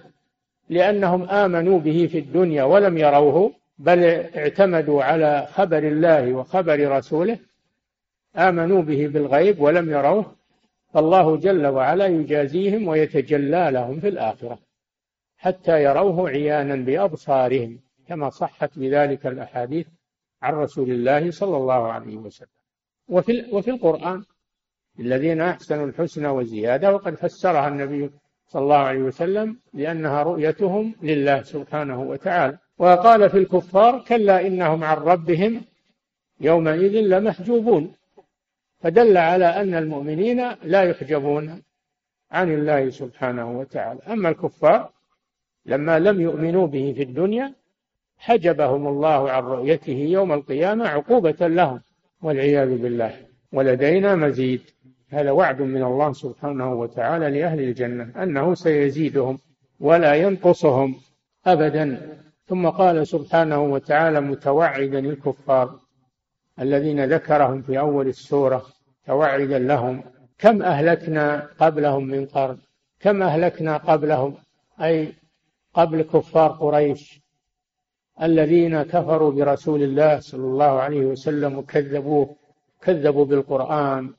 [0.69, 4.03] لأنهم آمنوا به في الدنيا ولم يروه بل
[4.39, 7.37] اعتمدوا على خبر الله وخبر رسوله.
[8.35, 10.25] آمنوا به بالغيب ولم يروه.
[10.93, 14.59] فالله جل وعلا يجازيهم ويتجلى لهم في الآخرة
[15.37, 19.87] حتى يروه عيانا بأبصارهم كما صحت بذلك الأحاديث
[20.41, 22.47] عن رسول الله صلى الله عليه وسلم.
[23.09, 24.23] وفي وفي القرآن
[24.99, 28.09] الذين أحسنوا الحسنى وزيادة وقد فسرها النبي
[28.47, 32.57] صلى الله عليه وسلم لأنها رؤيتهم لله سبحانه وتعالى.
[32.77, 35.61] وقال في الكفار كلا إنهم عن ربهم
[36.41, 37.93] يومئذ لمحجوبون.
[38.79, 41.63] فدل على أن المؤمنين لا يحجبون
[42.31, 43.99] عن الله سبحانه وتعالى.
[44.07, 44.91] أما الكفار
[45.65, 47.53] لما لم يؤمنوا به في الدنيا
[48.19, 51.81] حجبهم الله عن رؤيته يوم القيامة عقوبة لهم
[52.21, 53.15] والعياذ بالله
[53.53, 54.61] ولدينا مزيد.
[55.09, 59.39] هذا وعد من الله سبحانه وتعالى لأهل الجنة أنه سيزيدهم
[59.79, 60.95] ولا ينقصهم
[61.45, 62.17] أبدا.
[62.47, 65.75] ثم قال سبحانه وتعالى متوعدا الكفار
[66.59, 68.65] الذين ذكرهم في أول السورة
[69.05, 70.03] توعدا لهم.
[70.37, 72.57] كم أهلكنا قبلهم من قرن؟
[72.99, 74.33] كم أهلكنا قبلهم؟
[74.81, 75.13] أي
[75.73, 77.28] قبل كفار قريش؟
[78.21, 82.35] الذين كفروا برسول الله صلى الله عليه وسلم وكذبوه
[82.81, 84.13] كذبوا بالقرآن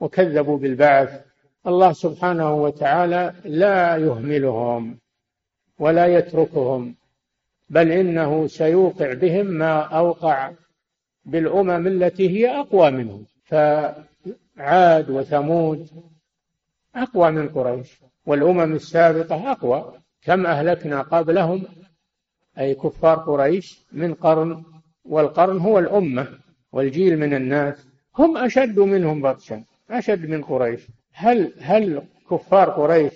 [0.00, 1.20] وكذبوا بالبعث
[1.66, 4.98] الله سبحانه وتعالى لا يهملهم
[5.78, 6.94] ولا يتركهم
[7.70, 10.52] بل إنه سيوقع بهم ما أوقع
[11.24, 15.88] بالأمم التي هي أقوى منهم فعاد وثمود
[16.94, 21.62] أقوى من قريش والأمم السابقة أقوى كم أهلكنا قبلهم
[22.58, 24.64] أي كفار قريش من قرن
[25.04, 26.38] والقرن هو الأمة
[26.72, 27.88] والجيل من الناس.
[28.18, 30.86] هم أشد منهم بطشا أشد من قريش.
[31.12, 33.12] هل هل كفار قريش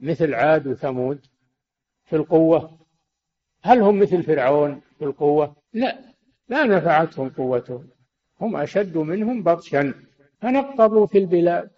[0.00, 1.26] مثل عاد وثمود
[2.04, 2.78] في القوة؟
[3.62, 5.98] هل هم مثل فرعون في القوة؟ لا
[6.48, 7.88] لا نفعتهم قوتهم.
[8.40, 9.94] هم أشد منهم بطشا.
[10.40, 11.70] فنقبوا في البلاد.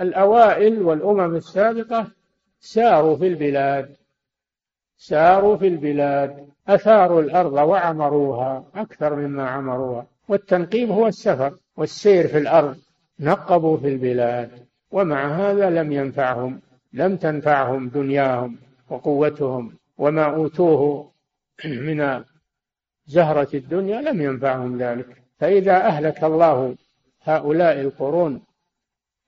[0.00, 2.10] الأوائل والأمم السابقة
[2.60, 3.96] ساروا في البلاد.
[5.02, 10.06] ساروا في البلاد أثاروا الأرض وعمروها أكثر مما عمروها.
[10.28, 12.76] والتنقيب هو السفر والسير في الأرض.
[13.20, 14.50] نقبوا في البلاد
[14.90, 16.60] ومع هذا لم ينفعهم
[16.92, 18.58] لم تنفعهم دنياهم
[18.90, 21.12] وقوتهم وما أوتوه
[21.64, 22.24] من
[23.06, 25.22] زهرة الدنيا لم ينفعهم ذلك.
[25.38, 26.76] فإذا أهلك الله
[27.22, 28.42] هؤلاء القرون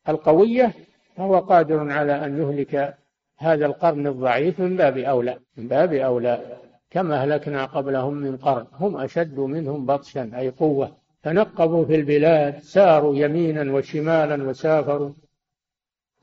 [0.08, 0.72] القوية
[1.16, 3.03] فهو قادر على أن يهلك
[3.38, 6.58] هذا القرن الضعيف من باب أولى من باب أولى.
[6.90, 10.96] كما أهلكنا قبلهم من قرن؟ هم أشد منهم بطشا أي قوة.
[11.22, 15.12] تنقبوا في البلاد ساروا يمينا وشمالا وسافروا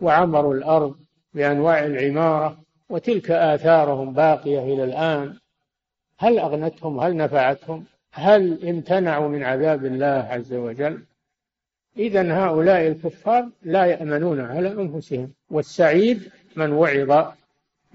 [0.01, 0.95] وعمروا الأرض
[1.33, 2.57] بأنواع العمارة
[2.89, 5.37] وتلك آثارهم باقية إلى الآن.
[6.17, 11.03] هل أغنتهم؟ هل نفعتهم؟ هل امتنعوا من عذاب الله عز وجل؟
[11.97, 17.33] إذا هؤلاء الكفار لا يأمنون على أنفسهم والسعيد من وعظ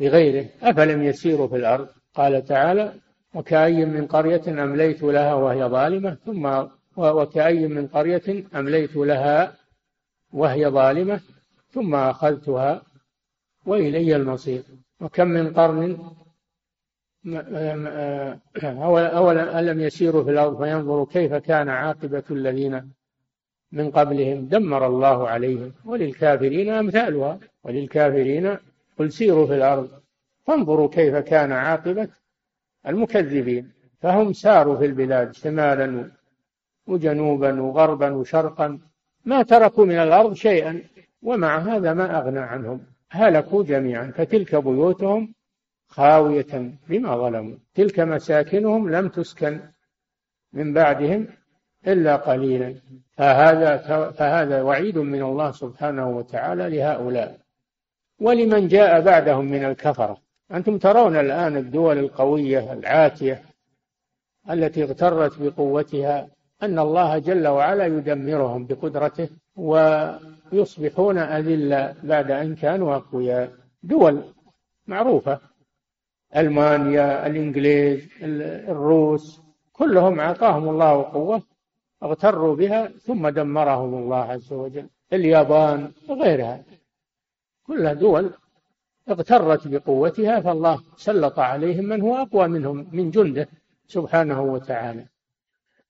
[0.01, 2.93] بغيره أفلم يسيروا في الأرض؟ قال تعالى
[3.35, 6.65] وكأي من قرية أمليت لها وهي ظالمة ثم
[6.97, 9.55] وكأي من قرية أمليت لها
[10.33, 11.21] وهي ظالمة
[11.71, 12.83] ثم أخذتها
[13.67, 14.63] وإلي المصير.
[15.01, 15.99] وكم من قرن
[18.95, 22.93] أولا ألم يسيروا في الأرض فينظروا كيف كان عاقبة الذين
[23.73, 27.39] من قبلهم دمر الله عليهم وللكافرين أمثالها.
[27.67, 28.57] وللكافرين
[28.99, 29.91] قل سيروا في الأرض
[30.47, 32.09] فانظروا كيف كان عاقبة
[32.87, 33.73] المكذبين.
[34.01, 36.11] فهم ساروا في البلاد شمالا
[36.87, 38.79] وجنوبا وغربا وشرقا.
[39.25, 40.83] ما تركوا من الأرض شيئا
[41.23, 42.81] ومع هذا ما أغنى عنهم.
[43.11, 45.35] هلكوا جميعا فتلك بيوتهم
[45.89, 47.57] خاوية بما ظلموا.
[47.75, 49.61] تلك مساكنهم لم تسكن
[50.53, 51.27] من بعدهم
[51.87, 52.75] إلا قليلا.
[53.13, 53.77] فهذا
[54.11, 57.46] فهذا وعيد من الله سبحانه وتعالى لهؤلاء.
[58.21, 60.17] ولمن جاء بعدهم من الكفرة.
[60.53, 63.43] أنتم ترون الآن الدول القوية العاتية
[64.51, 66.29] التي اغترت بقوتها
[66.63, 73.53] أن الله جل وعلا يدمرهم بقدرته ويصبحون أذلة بعد أن كانوا أقوياء.
[73.83, 74.23] دول
[74.87, 75.41] معروفة.
[76.37, 79.41] ألمانيا الإنجليز الروس
[79.73, 81.43] كلهم أعطاهم الله قوة
[82.03, 84.87] اغتروا بها ثم دمرهم الله عز وجل.
[85.13, 86.63] اليابان وغيرها
[87.67, 88.31] كلها دول
[89.09, 93.49] اغترت بقوتها فالله سلط عليهم من هو أقوى منهم من جنده
[93.87, 95.07] سبحانه وتعالى.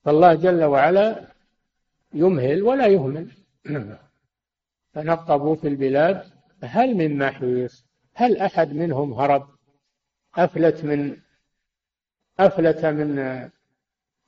[0.05, 1.27] فالله جل وعلا
[2.15, 3.29] يمهل ولا يهمل.
[4.93, 6.23] فنقبوا في البلاد
[6.63, 9.49] هل من محيص؟ هل أحد منهم هرب؟
[10.37, 11.17] أفلت من
[12.41, 13.09] أفلت من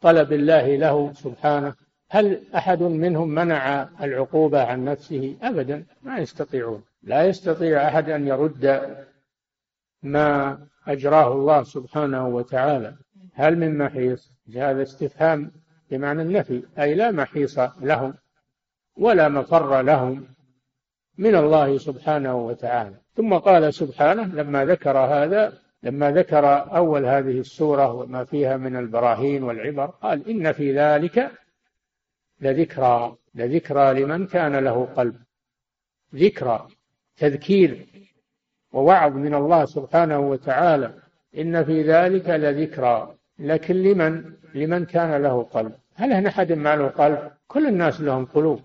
[0.00, 1.74] طلب الله له سبحانه؟
[2.11, 6.88] هل أحد منهم منع العقوبة عن نفسه؟ أبدا ما يستطيعون.
[7.02, 8.96] لا يستطيع أحد أن يرد
[10.02, 12.96] ما أجراه الله سبحانه وتعالى.
[13.34, 15.52] هل من محيص؟ هذا استفهام
[15.90, 18.14] بمعنى النفي أي لا محيص لهم
[18.96, 20.26] ولا مفر لهم
[21.18, 22.96] من الله سبحانه وتعالى.
[23.16, 29.42] ثم قال سبحانه لما ذكر هذا لما ذكر أول هذه السورة وما فيها من البراهين
[29.42, 31.30] والعبر قال إن في ذلك
[32.40, 35.16] لذكرى لذكرى لمن كان له قلب.
[36.14, 36.68] ذكرى.
[37.18, 37.87] تذكير
[38.72, 40.94] ووعظ من الله سبحانه وتعالى
[41.38, 43.14] إن في ذلك لذكرى.
[43.38, 45.72] لكن لمن؟ لمن كان له قلب.
[45.94, 48.61] هل هنا أحد ما له قلب كل الناس لهم قلوب.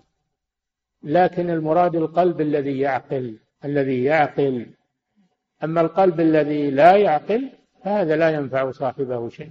[1.02, 4.66] لكن المراد القلب الذي يعقل الذي يعقل.
[5.64, 7.50] أما القلب الذي لا يعقل
[7.84, 9.50] فهذا لا ينفع صاحبه شيء.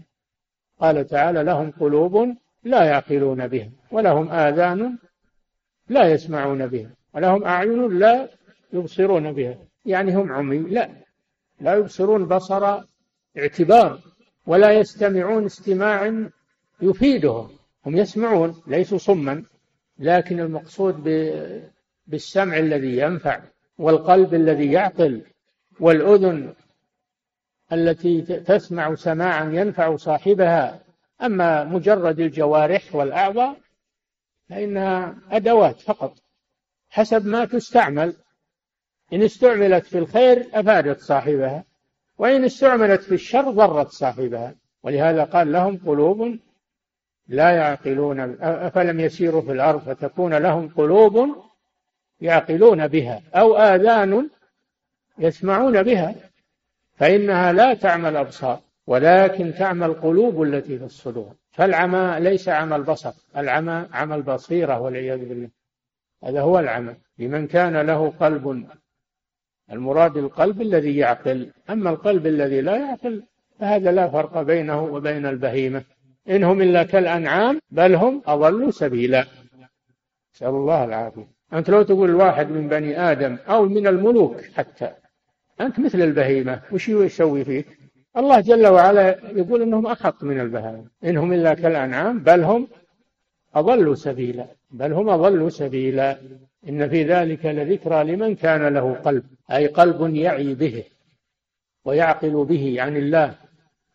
[0.80, 4.98] قال تعالى لهم قلوب لا يعقلون بها ولهم آذان
[5.90, 8.30] لا يسمعون بها ولهم أعين لا
[8.74, 9.58] يبصرون بها.
[9.86, 10.90] يعني هم عمي لا
[11.62, 12.82] لا يبصرون بصر
[13.38, 14.00] اعتبار
[14.48, 16.28] ولا يستمعون استماع
[16.82, 17.50] يفيدهم.
[17.86, 19.44] هم يسمعون ليسوا صما
[20.00, 21.04] لكن المقصود
[22.08, 23.42] بالسمع الذي ينفع
[23.78, 25.22] والقلب الذي يعقل
[25.80, 26.54] والأذن
[27.74, 30.84] التي تسمع سماعا ينفع صاحبها.
[31.22, 33.58] أما مجرد الجوارح والأعضاء
[34.50, 36.14] فإنها أدوات فقط
[36.90, 38.16] حسب ما تستعمل.
[39.14, 41.64] إن استعملت في الخير أفادت صاحبها
[42.18, 44.56] وإن استعملت في الشر ضرت صاحبها.
[44.84, 46.40] ولهذا قال لهم قلوب
[47.28, 51.36] لا يعقلون أفلم يسيروا في الأرض فتكون لهم قلوب
[52.22, 54.30] يعقلون بها أو آذان
[55.18, 56.16] يسمعون بها
[56.96, 61.34] فإنها لا تعمى الأبصار ولكن تعمى القلوب التي في الصدور.
[61.52, 65.50] فالعمى ليس عمى البصر العمى عمى البصيرة والعياذ بالله.
[66.24, 66.96] هذا هو العمى.
[67.18, 68.68] لمن كان له قلب
[69.72, 71.50] المراد القلب الذي يعقل.
[71.70, 73.24] أما القلب الذي لا يعقل
[73.60, 75.84] فهذا لا فرق بينه وبين البهيمة.
[76.30, 79.26] إن هم إلا كالأنعام بل هم أضلوا سبيلا.
[80.36, 81.28] نسأل الله العافية.
[81.54, 84.92] أنت لو تقول واحد من بني آدم أو من الملوك حتى
[85.62, 87.68] أنت مثل البهيمة وش يسوي فيك؟
[88.18, 90.90] الله جل وعلا يقول إنهم أحق من البهائم.
[91.04, 92.68] إنهم إلا كالأنعام بل هم
[93.56, 94.48] أضلوا سبيلا.
[94.72, 96.18] بل هم أضلوا سبيلا.
[96.70, 100.84] إن في ذلك لذكرى لمن كان له قلب أي قلب يعي به
[101.86, 103.36] ويعقل به عن الله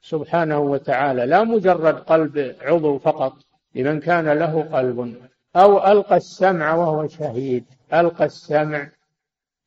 [0.02, 1.26] سبحانه وتعالى.
[1.26, 3.32] لا مجرد قلب عضو فقط
[3.74, 5.16] لمن كان له قلب
[5.56, 7.64] أو ألقى السمع وهو شهيد.
[7.94, 8.88] ألقى السمع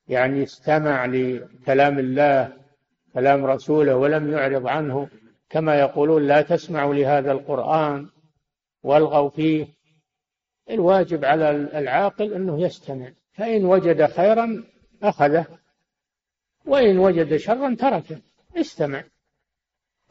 [0.08, 2.54] يعني استمع لكلام الله
[3.14, 5.08] كلام رسوله ولم يعرض عنه
[5.49, 8.08] كما يقولون لا تسمعوا لهذا القرآن
[8.84, 9.68] والغوا فيه.
[10.72, 13.11] الواجب على العاقل أنه يستمع.
[13.32, 14.63] فإن وجد خيرا
[15.03, 15.45] أخذه
[16.65, 18.22] وإن وجد شرا تركه.
[18.57, 19.03] استمع.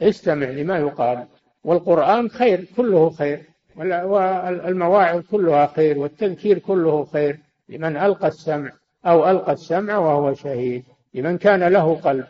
[0.02, 1.26] استمع لما يقال.
[1.64, 3.44] والقرآن خير كله خير.
[3.76, 7.38] والمواعظ كلها خير والتذكير كله خير.
[7.68, 8.72] لمن ألقى السمع
[9.06, 10.84] أو ألقى السمع وهو شهيد.
[11.14, 12.26] لمن كان له قلب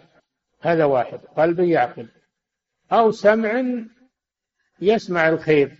[0.60, 2.08] هذا واحد قلب يعقل.
[2.92, 3.64] أو سمع
[4.80, 5.76] يسمع الخير.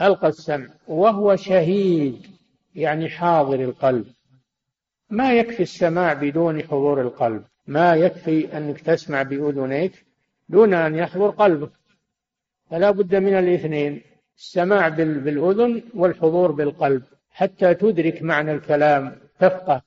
[0.00, 2.26] ألقى السمع وهو شهيد
[2.74, 4.06] يعني حاضر القلب.
[5.10, 7.44] ما يكفي السماع بدون حضور القلب.
[7.66, 10.04] ما يكفي أنك تسمع بأذنيك
[10.48, 11.70] دون أن يحضر قلبك.
[12.70, 14.02] فلا بد من الاثنين
[14.36, 17.02] السماع بالأذن والحضور بالقلب.
[17.30, 19.82] حتى تدرك معنى الكلام تفقه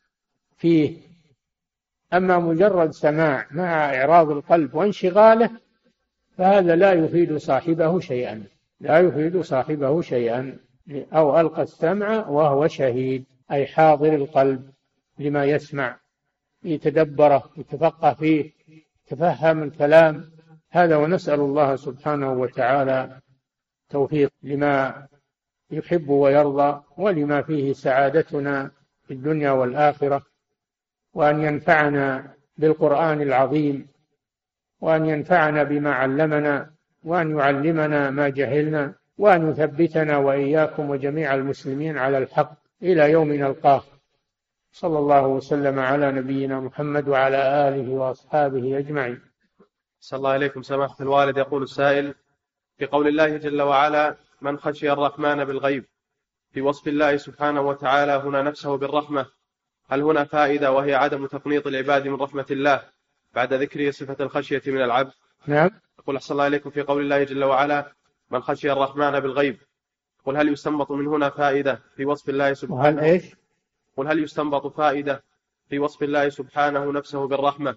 [0.57, 0.97] فيه.
[2.13, 5.49] أما مجرد سماع مع إعراض القلب وانشغاله
[6.37, 8.43] فهذا لا يفيد صاحبه شيئا.
[8.79, 10.59] لا يفيد صاحبه شيئا
[11.13, 14.71] أو ألقى السمع وهو شهيد أي حاضر القلب
[15.19, 15.99] لما يسمع
[16.63, 18.51] يتدبره يتفقه فيه
[19.05, 20.31] يتفهم الكلام.
[20.69, 23.21] هذا ونسأل الله سبحانه وتعالى
[23.89, 25.07] توفيق لما
[25.71, 28.71] يحب ويرضى ولما فيه سعادتنا
[29.03, 30.25] في الدنيا والآخرة
[31.13, 33.87] وأن ينفعنا بالقرآن العظيم
[34.81, 36.73] وأن ينفعنا بما علمنا
[37.07, 42.53] وأن يعلمنا ما جهلنا وأن يثبتنا وإياكم وجميع المسلمين على الحق
[42.83, 43.83] إلى يوم نلقاه.
[44.71, 49.21] صلى الله وسلم على نبينا محمد وعلى آله وأصحابه أجمعين.
[49.99, 51.37] صلى الله عليكم سماحة الوالد.
[51.37, 52.13] يقول السائل
[52.77, 55.85] في قول الله جل وعلا من خشي الرحمن بالغيب
[56.51, 59.25] في وصف الله سبحانه وتعالى هنا نفسه بالرحمة
[59.89, 62.81] هل هنا فائدة وهي عدم تقنيط العباد من رحمة الله
[63.33, 65.11] بعد ذكر صفة الخشية من العبد؟
[65.45, 65.69] نعم.
[65.99, 67.93] يقول أحسن الله إليكم في قول الله جل وعلا
[68.31, 69.57] من خشي الرحمن بالغيب
[70.25, 73.35] قل هل يستنبط من هنا فائدة في وصف الله سبحانه؟ وهل إيش؟
[73.97, 75.23] قل هل يستنبط فائدة
[75.69, 77.75] في وصف الله سبحانه نفسه بالرحمة؟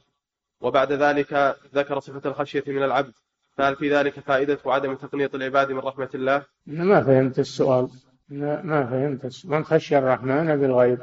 [0.60, 3.12] وبعد ذلك ذكر صفة الخشية من العبد
[3.56, 7.88] فهل في ذلك فائدة عدم تقنيط العباد من رحمة الله؟ ما فهمت السؤال.
[8.28, 9.54] ما فهمت السؤال.
[9.54, 10.98] من خشي الرحمن بالغيب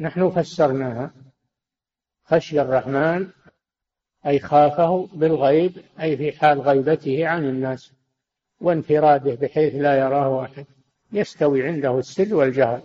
[0.00, 1.14] نحن فسرناها.
[2.24, 3.30] خشي الرحمن
[4.26, 7.92] أي خافه بالغيب أي في حال غيبته عن الناس
[8.60, 10.66] وانفراده بحيث لا يراه أحد.
[11.12, 12.82] يستوي عنده السر والجهر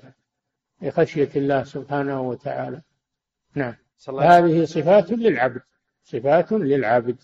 [0.82, 2.82] لخشية الله سبحانه وتعالى.
[3.56, 3.76] نعم.
[4.20, 5.62] هذه صفات للعبد
[6.04, 7.18] صفات للعبد.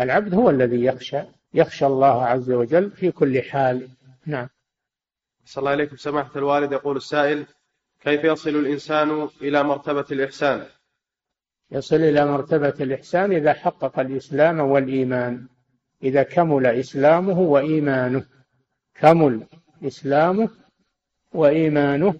[0.00, 1.22] العبد هو الذي يخشى
[1.54, 3.88] يخشى الله عز وجل في كل حال.
[4.26, 4.48] نعم.
[5.44, 5.96] صلى الله عليكم.
[5.96, 7.46] سماحة الوالد يقول السائل
[8.00, 10.66] كيف يصل الإنسان إلى مرتبة الإحسان؟
[11.70, 15.48] يصل إلى مرتبة الإحسان إذا حقق الإسلام والإيمان.
[16.02, 18.26] إذا كمل إسلامه وإيمانه.
[18.94, 19.46] كمل
[19.84, 20.48] إسلامه
[21.32, 22.14] وإيمانه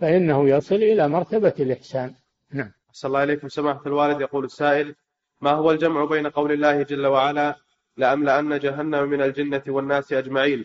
[0.00, 2.14] فإنه يصل إلى مرتبة الإحسان.
[2.52, 2.72] نعم.
[2.92, 4.20] صلى الله عليكم سماحة الوالد.
[4.20, 4.94] يقول السائل
[5.40, 7.56] ما هو الجمع بين قول الله جل وعلا
[7.96, 10.64] لأملأن جهنم من الجنة والناس أجمعين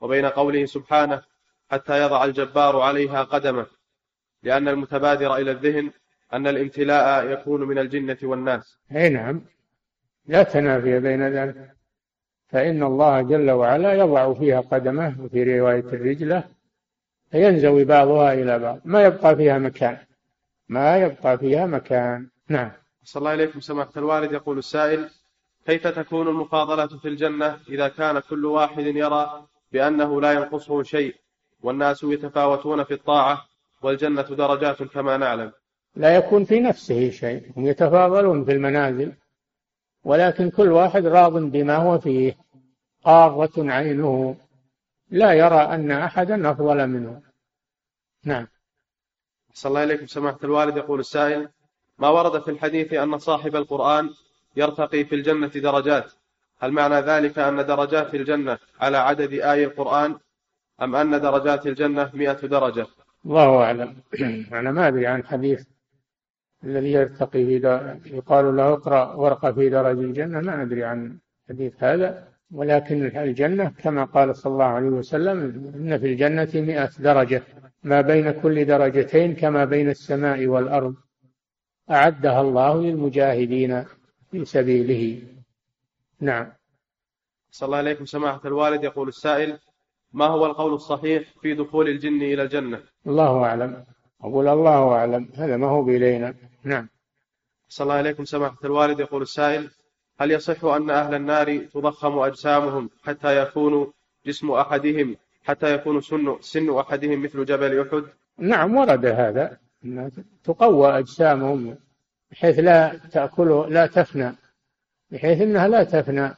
[0.00, 1.22] وبين قوله سبحانه
[1.70, 3.66] حتى يضع الجبار عليها قدمه
[4.42, 5.90] لأن المتبادر إلى الذهن
[6.32, 8.78] أن الامتلاء يكون من الجنة والناس.
[8.92, 9.40] أي نعم.
[10.26, 11.74] لا تنافي بين ذلك.
[12.48, 16.44] فإن الله جل وعلا يضع فيها قدمه وفي رواية الرجلة
[17.30, 18.80] فينزوي بعضها إلى بعض.
[18.84, 19.98] ما يبقى فيها مكان.
[20.68, 22.28] ما يبقى فيها مكان.
[22.48, 22.70] نعم.
[23.04, 24.32] صلى الله عليكم سماحة الوالد.
[24.32, 25.10] يقول السائل
[25.66, 31.14] كيف تكون المفاضلة في الجنة إذا كان كل واحد يرى بأنه لا ينقصه شيء
[31.62, 33.46] والناس يتفاوتون في الطاعة
[33.82, 35.52] والجنة درجات كما نعلم؟
[35.96, 39.12] لا يكون في نفسه شيء هم يتفاضلون في المنازل
[40.04, 42.36] ولكن كل واحد راض بما هو فيه.
[43.04, 44.36] قارة عينه.
[45.10, 47.22] لا يرى أن أحدا أفضل منه.
[48.24, 48.46] نعم.
[49.52, 50.76] صلى الله عليكم سماحة الوالد.
[50.76, 51.48] يقول السائل
[51.98, 54.10] ما ورد في الحديث أن صاحب القرآن
[54.56, 56.12] يرتقي في الجنة درجات؟
[56.58, 60.18] هل معنى ذلك أن درجات الجنة على عدد آي القرآن
[60.82, 62.86] أم أن درجات الجنة مئة درجة؟
[63.26, 63.96] الله أعلم.
[64.52, 65.64] أنا ما أدري عن حديث
[66.64, 67.56] الذي يرتقي في
[68.06, 70.40] يقال له اقرأ ورقة في درج الجنة.
[70.40, 72.28] ما أدري عن الحديث هذا.
[72.52, 75.38] ولكن الجنة كما قال صلى الله عليه وسلم
[75.74, 77.42] إن في الجنة مئة درجة.
[77.82, 80.94] ما بين كل درجتين كما بين السماء والأرض.
[81.90, 83.84] أعدها الله للمجاهدين
[84.30, 85.22] في سبيله.
[86.20, 86.52] نعم.
[87.50, 88.84] صلى الله عليكم سماحة الوالد.
[88.84, 89.58] يقول السائل
[90.12, 93.84] ما هو القول الصحيح في دخول الجن إلى الجنة؟ الله أعلم.
[94.22, 95.28] أقول الله أعلم.
[95.34, 96.34] هذا ما هو بإلينا.
[96.64, 96.88] نعم.
[97.68, 99.00] صلى الله عليكم سماحة الوالد.
[99.00, 99.70] يقول السائل
[100.20, 103.92] هل يصح أن أهل النار تضخم أجسامهم حتى يكون
[104.26, 108.04] جسم أحدهم حتى يكون سن, سن أحدهم مثل جبل أحد؟
[108.38, 109.56] نعم ورد هذا.
[110.44, 111.76] تقوى أجسامهم
[112.30, 114.32] بحيث لا تأكله لا تفنى
[115.10, 116.34] بحيث أنها لا تفنى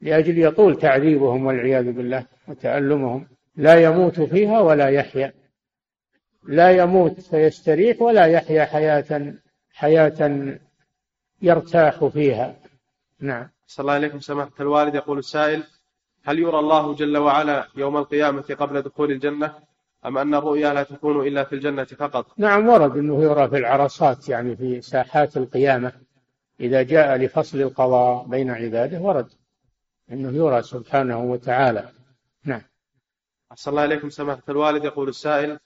[0.00, 3.26] لأجل يطول تعذيبهم والعياذ بالله وتألمهم.
[3.56, 5.32] لا يموت فيها ولا يحيا.
[6.42, 9.34] لا يموت فيستريح ولا يحيا حياة
[9.72, 10.58] حياة
[11.42, 12.56] يرتاح فيها.
[13.20, 13.48] نعم.
[13.66, 14.20] صلى الله عليكم.
[14.20, 15.64] سماحة الوالد يقول السائل
[16.24, 19.54] هل يرى الله جل وعلا يوم القيامة قبل دخول الجنة؟
[20.06, 24.28] أم أن الرؤيا لا تكون إلا في الجنة فقط؟ نعم ورد أنه يرى في العرصات
[24.28, 25.92] يعني في ساحات القيامة.
[26.60, 29.28] إذا جاء لفصل القضاء بين عباده ورد
[30.12, 31.88] أنه يرى سبحانه وتعالى.
[32.44, 32.62] نعم.
[33.52, 35.58] أحسن الله إليكم سماحة الوالد يقول السائل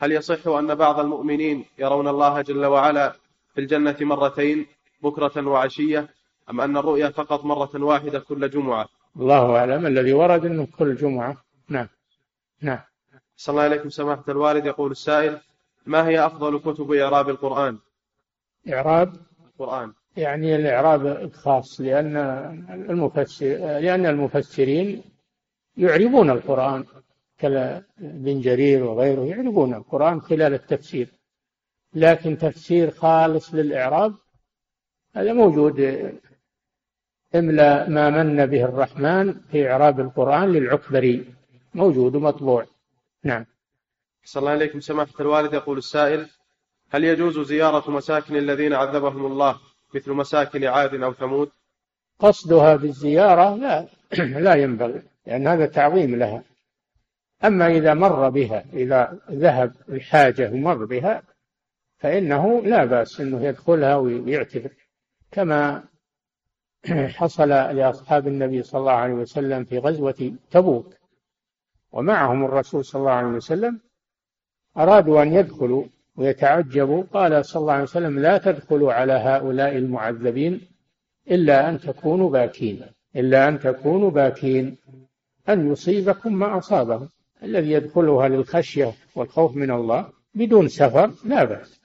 [0.00, 3.12] هل يصح أن بعض المؤمنين يرون الله جل وعلا
[3.54, 4.66] في الجنة مرتين
[5.02, 6.08] بكرة وعشية
[6.50, 9.86] أم أن الرؤيا فقط مرة واحدة كل جمعة؟ الله أعلم.
[9.86, 11.36] الذي ورد أنه كل جمعة.
[11.68, 11.88] نعم.
[12.60, 12.78] نعم.
[13.36, 13.88] صلى الله عليكم.
[13.88, 15.38] سماحة الوالد يقول السائل
[15.86, 17.78] ما هي أفضل كتب إعراب القرآن؟
[18.72, 19.92] إعراب؟ القرآن.
[20.16, 22.16] يعني الإعراب الخاص لأن
[22.90, 25.02] المفسر لأن المفسرين
[25.76, 26.84] يعربون القرآن.
[27.40, 31.08] كابن جرير وغيره يعربون القرآن خلال التفسير.
[31.94, 34.14] لكن تفسير خالص للإعراب
[35.16, 35.80] هذا موجود.
[37.34, 41.34] املا ما من به الرحمن في إعراب القرآن للعكبري.
[41.74, 42.66] موجود ومطبوع.
[43.24, 43.46] نعم.
[44.24, 44.80] صلى الله عليكم.
[44.80, 46.28] سماحة الوالد يقول السائل
[46.92, 49.60] هل يجوز زيارة مساكن الذين عذبهم الله
[49.94, 51.50] مثل مساكن عاد أو ثمود؟
[52.18, 53.86] قصدها بالزيارة لا
[54.46, 56.42] لا ينبغي لأن هذا تعظيم لها.
[57.44, 61.22] أما إذا مر بها إذا ذهب الحاجة ومر بها
[61.98, 64.70] فإنه لا بأس أنه يدخلها ويعتبر.
[65.30, 65.84] كما
[67.18, 70.94] حصل لأصحاب النبي صلى الله عليه وسلم في غزوة تبوك
[71.92, 73.80] ومعهم الرسول صلى الله عليه وسلم
[74.76, 75.84] أرادوا أن يدخلوا
[76.16, 80.60] ويتعجبوا قال صلى الله عليه وسلم لا تدخلوا على هؤلاء المعذبين
[81.30, 82.86] إلا أن تكونوا باكين
[83.16, 84.76] إلا أن تكونوا باكين
[85.48, 87.08] أن يصيبكم ما أصابهم.
[87.42, 91.80] الذي يدخلها للخشية والخوف من الله بدون سفر لا بأس.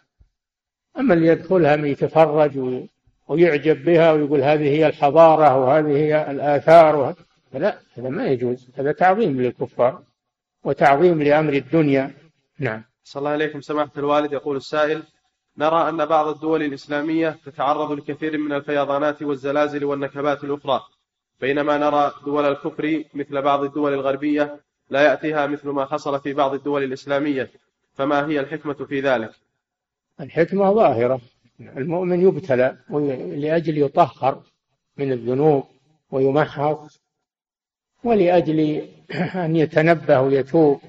[0.99, 2.83] أما اللي يدخلها من يتفرج
[3.27, 7.15] ويعجب بها ويقول هذه هي الحضارة وهذه هي الآثار
[7.53, 8.69] لا هذا ما يجوز.
[8.75, 10.03] هذا تعظيم للكفار
[10.63, 12.13] وتعظيم لأمر الدنيا.
[12.59, 12.83] نعم.
[13.03, 13.61] صلى الله عليكم.
[13.61, 15.03] سماحة الوالد يقول السائل
[15.57, 20.81] نرى أن بعض الدول الإسلامية تتعرض لكثير من الفيضانات والزلازل والنكبات الأخرى.
[21.41, 26.53] بينما نرى دول الكفر مثل بعض الدول الغربية لا يأتيها مثل ما حصل في بعض
[26.53, 27.49] الدول الإسلامية
[27.93, 29.31] فما هي الحكمة في ذلك؟
[30.19, 31.21] الحكمة ظاهرة.
[31.59, 32.77] المؤمن يبتلى
[33.35, 34.43] لأجل يطهر
[34.97, 35.63] من الذنوب
[36.11, 37.01] ويمحص
[38.03, 38.87] ولأجل
[39.35, 40.81] أن يتنبه ويتوب.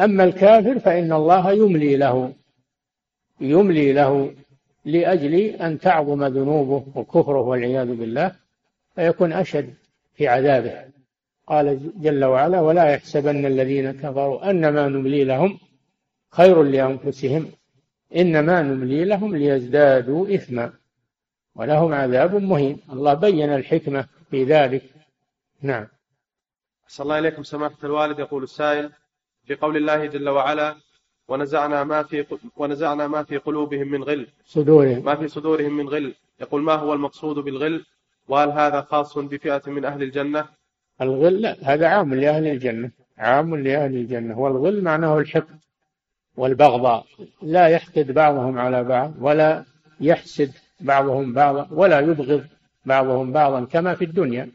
[0.00, 2.32] أما الكافر فإن الله يملي له
[3.40, 4.34] يملي له
[4.84, 8.32] لأجل أن تعظم ذنوبه وكفره والعياذ بالله
[8.94, 9.74] فيكون أشد
[10.14, 10.97] في عذابه.
[11.48, 15.58] قال جل وعلا ولا يحسبن الذين كفروا أنما نملي لهم
[16.30, 17.52] خير لأنفسهم
[18.16, 20.72] إنما نملي لهم ليزدادوا إثما
[21.54, 22.80] ولهم عذاب مهين.
[22.92, 24.82] الله بين الحكمة في ذلك.
[25.62, 25.86] نعم.
[26.88, 28.18] صلى الله عليكم سماحة الوالد.
[28.18, 28.90] يقول السائل
[29.46, 30.76] في قول الله جل وعلا
[31.28, 32.24] ونزعنا ما في
[32.56, 34.26] ونزعنا ما في قلوبهم من غل.
[34.46, 35.04] صدورهم.
[35.04, 36.14] ما في صدورهم من غل.
[36.40, 37.84] يقول ما هو المقصود بالغل؟
[38.28, 40.57] وهل هذا خاص بفئة من أهل الجنة؟
[41.02, 44.38] الغل هذا عام لأهل الجنة عام لأهل الجنة.
[44.38, 45.58] والغل معناه الحقد
[46.36, 47.06] والبغضاء.
[47.42, 49.64] لا يحقد بعضهم على بعض ولا
[50.00, 52.44] يحسد بعضهم بعضا ولا يبغض
[52.84, 54.50] بعضهم بعضا كما في الدنيا.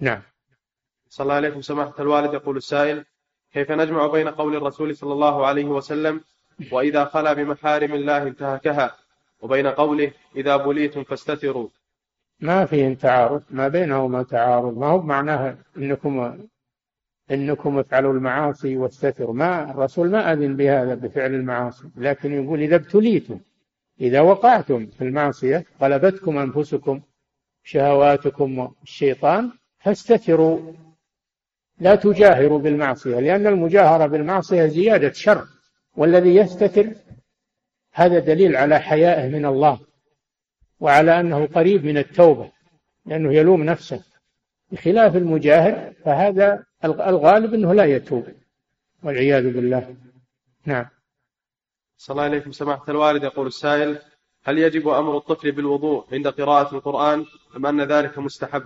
[0.00, 0.22] نعم.
[1.08, 2.34] صلى الله عليكم سماحة الوالد.
[2.34, 3.04] يقول السائل
[3.52, 6.20] كيف نجمع بين قول الرسول صلى الله عليه وسلم
[6.72, 8.96] وإذا خلا بمحارم الله انتهكها
[9.40, 11.68] وبين قوله إذا بليتم فاستتروا؟
[12.42, 14.78] ما فيه تعارض ما بينهما تعارض.
[14.78, 16.38] ما هو معناه إنكم
[17.30, 19.34] إنكم افعلوا المعاصي واستتروا.
[19.34, 23.40] ما الرسول ما أذن بهذا بفعل المعاصي لكن يقول إذا ابتليتم
[24.00, 27.00] إذا وقعتم في المعصية غلبتكم أنفسكم
[27.64, 30.72] شهواتكم الشيطان فاستتروا.
[31.80, 35.46] لا تجاهروا بالمعصية لأن المجاهرة بالمعصية زيادة شر
[35.96, 36.92] والذي يستتر
[37.92, 39.91] هذا دليل على حيائه من الله.
[40.82, 42.50] وعلى أنه قريب من التوبة
[43.06, 44.02] لأنه يلوم نفسه.
[44.72, 48.24] بخلاف المجاهر فهذا الغالب أنه لا يتوب
[49.02, 49.96] والعياذ بالله.
[50.66, 50.86] نعم.
[51.96, 53.98] صلى الله عليكم سماحة الوالد يقول السائل
[54.44, 57.24] هل يجب أمر الطفل بالوضوء عند قراءة القرآن
[57.56, 58.62] أم أن ذلك مستحب؟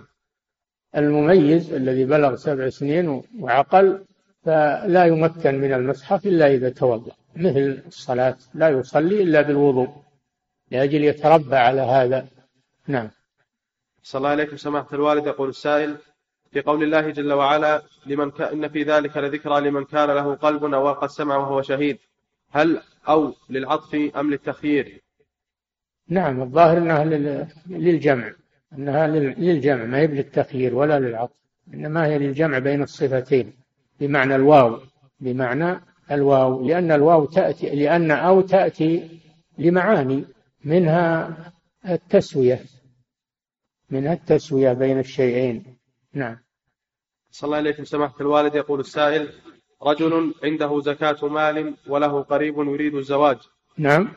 [0.95, 4.05] المميز الذي بلغ سبع سنين وعقل
[4.43, 10.06] فلا يمكن من المصحف إلا إذا توضأ مثل الصلاة لا يصلي إلا بالوضوء.
[10.71, 12.27] لأجل يتربى على هذا.
[12.87, 13.09] نعم.
[14.03, 15.27] صلى الله عليكم سماحة الوالد.
[15.27, 15.97] يقول السائل
[16.51, 18.41] في قول الله جل وعلا لمن ك...
[18.41, 21.97] إن في ذلك لذكرى لمن كان له قلب أو ألقى السمع وهو شهيد.
[22.51, 25.01] هل أو للعطف أم للتخيير؟
[26.09, 27.03] نعم الظاهر أنها
[27.67, 28.31] للجمع.
[28.73, 29.85] أنها للجمع.
[29.85, 31.33] ما هي للتخيير ولا للعطف.
[31.73, 33.53] إنما هي للجمع بين الصفتين.
[33.99, 34.79] بمعنى الواو.
[35.19, 36.67] بمعنى الواو.
[36.67, 39.19] لأن الواو تأتي لأن أو تأتي
[39.57, 40.25] لمعاني.
[40.67, 41.53] منها
[41.89, 42.65] التسوية
[43.89, 45.77] منها التسوية بين الشيئين.
[46.13, 46.37] نعم.
[47.31, 49.33] صلى الله عليكم سماحة الوالد يقول السائل
[49.83, 53.37] رجل عنده زكاة مال وله قريب يريد الزواج.
[53.77, 54.13] نعم.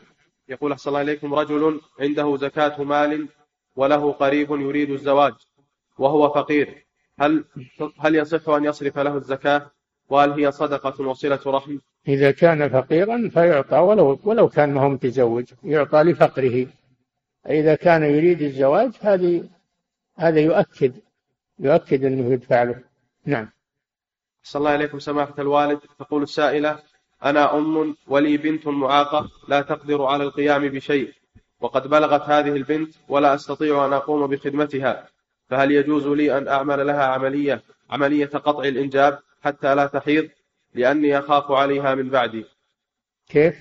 [0.49, 3.27] يقول أحسن الله عليكم رجل عنده زكاة مال
[3.75, 5.33] وله قريب يريد الزواج
[5.97, 6.87] وهو فقير.
[7.19, 7.45] هل
[7.99, 9.71] هل يصح أن يصرف له الزكاة؟
[10.09, 11.77] وهل هي صدقة وصلة رحم؟
[12.07, 16.67] إذا كان فقيرا فيعطى ولو ولو كان ما هو متزوج يعطى لفقره.
[17.49, 19.49] إذا كان يريد الزواج هذه
[20.17, 20.93] هذا يؤكد
[21.59, 22.83] يؤكد أنه يدفع له.
[23.25, 23.49] نعم.
[24.43, 25.79] صلى الله عليكم سماحة الوالد.
[25.99, 26.79] تقول السائلة
[27.23, 31.13] أنا أم ولي بنت معاقة لا تقدر على القيام بشيء
[31.61, 35.07] وقد بلغت هذه البنت ولا أستطيع أن أقوم بخدمتها
[35.49, 40.29] فهل يجوز لي أن أعمل لها عملية عملية قطع الإنجاب حتى لا تحيض؟
[40.73, 42.45] لأني أخاف عليها من بعدي.
[43.27, 43.55] كيف؟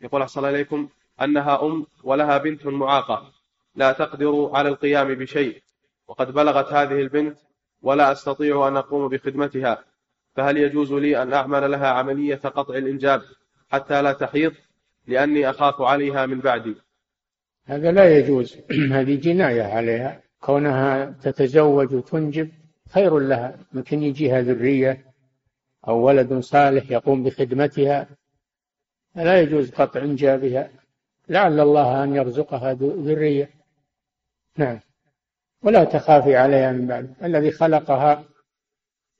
[0.00, 0.88] يقول أحسن الله إليكم
[1.22, 3.32] أنها أم ولها بنت معاقة.
[3.74, 5.62] لا تقدر على القيام بشيء.
[6.08, 7.38] وقد بلغت هذه البنت
[7.82, 9.84] ولا أستطيع أن أقوم بخدمتها.
[10.36, 13.22] فهل يجوز لي أن أعمل لها عملية قطع الإنجاب
[13.70, 14.52] حتى لا تحيض
[15.06, 16.74] لأني أخاف عليها من بعدي.
[17.66, 18.58] هذا لا يجوز.
[18.92, 20.22] هذه جناية عليها.
[20.40, 22.50] كونها تتزوج وتنجب
[22.90, 23.58] خير لها.
[23.74, 25.13] يمكن يجيها ذرية.
[25.88, 28.08] أو ولد صالح يقوم بخدمتها
[29.14, 30.70] لا يجوز قطع إنجابها.
[31.28, 33.50] لعل الله أن يرزقها ذرية.
[34.56, 34.80] نعم.
[35.62, 37.14] ولا تخافي عليها من بعد.
[37.22, 38.24] الذي خلقها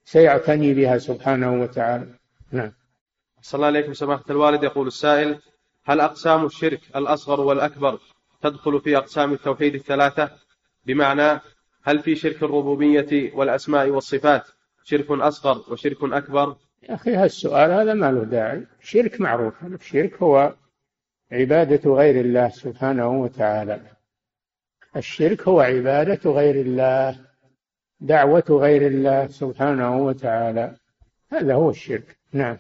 [0.05, 2.07] سيعتني بها سبحانه وتعالى.
[2.53, 2.73] نعم.
[3.43, 4.63] صلى الله عليكم سماحة الوالد.
[4.63, 5.39] يقول السائل
[5.85, 7.99] هل أقسام الشرك الأصغر والأكبر
[8.43, 10.31] تدخل في أقسام التوحيد الثلاثة؟
[10.87, 11.41] بمعنى
[11.83, 14.49] هل في شرك الربوبية والأسماء والصفات؟
[14.85, 18.67] شرك أصغر وشرك أكبر؟ يا أخي هالسؤال هذا ما له داعي.
[18.81, 19.55] شرك معروف.
[19.65, 20.55] الشرك هو
[21.33, 23.81] عبادة غير الله سبحانه وتعالى.
[24.97, 27.21] الشرك هو عبادة غير الله
[28.01, 30.77] دعوة غير الله سبحانه وتعالى.
[31.33, 32.17] هذا هو الشرك.
[32.33, 32.57] نعم.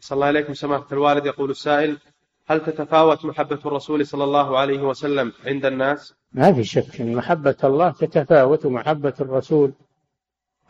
[0.00, 1.26] صلى الله عليكم سماحة الوالد.
[1.26, 1.98] يقول السائل
[2.46, 7.56] هل تتفاوت محبة الرسول صلى الله عليه وسلم عند الناس؟ ما في شك أن محبة
[7.64, 9.72] الله تتفاوت ومحبة الرسول.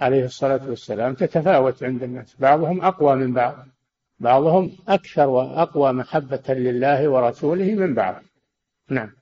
[0.00, 2.36] عليه الصلاة والسلام تتفاوت عند الناس.
[2.38, 3.66] بعضهم أقوى من بعض.
[4.18, 8.22] بعضهم أكثر وأقوى محبة لله ورسوله من بعض.
[8.88, 9.12] نعم.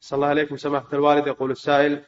[0.00, 1.26] صلى الله عليكم سماحة الوالد.
[1.26, 2.02] يقول السائل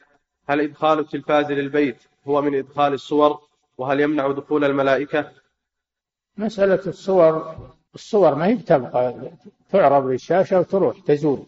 [0.49, 3.41] هل إدخال التلفاز للبيت هو من إدخال الصور؟
[3.79, 5.33] وهل يمنع دخول الملائكة؟
[6.37, 7.57] مسألة الصور
[7.95, 9.31] الصور ما هي بتبقى.
[9.71, 11.47] تعرض للشاشة وتروح تزول.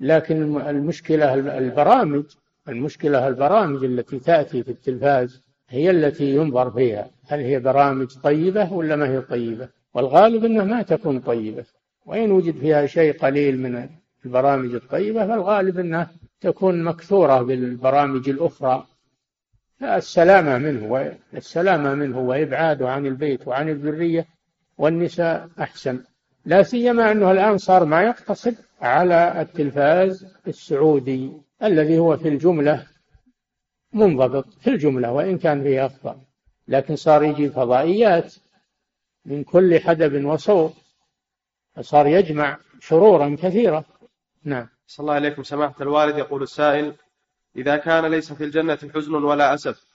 [0.00, 2.24] لكن المشكلة البرامج
[2.68, 7.10] المشكلة البرامج التي تأتي في التلفاز هي التي ينظر فيها.
[7.26, 11.64] هل هي برامج طيبة ولا ما هي طيبة؟ والغالب أنها ما تكون طيبة.
[12.06, 13.88] وإن وجد فيها شيء قليل من
[14.24, 18.86] البرامج الطيبة فالغالب أنها تكون مكثورة بالبرامج الأخرى.
[19.82, 24.26] السلامة منه السلامة منه وإبعاده عن البيت وعن الذرية
[24.78, 26.00] والنساء أحسن.
[26.44, 31.32] لا سيما أنه الآن صار ما يقتصر على التلفاز السعودي.
[31.62, 32.86] الذي هو في الجملة
[33.92, 36.20] منضبط في الجملة وإن كان فيه أخطاء
[36.68, 38.34] لكن صار يجي فضائيات
[39.24, 40.74] من كل حدب وصوت
[41.76, 43.84] فصار يجمع شرورا كثيرة.
[44.44, 44.68] نعم.
[44.86, 45.42] صلى الله عليكم.
[45.42, 46.94] سماحة الوالد يقول السائل
[47.56, 49.86] إذا كان ليس في الجنة حزن ولا أسف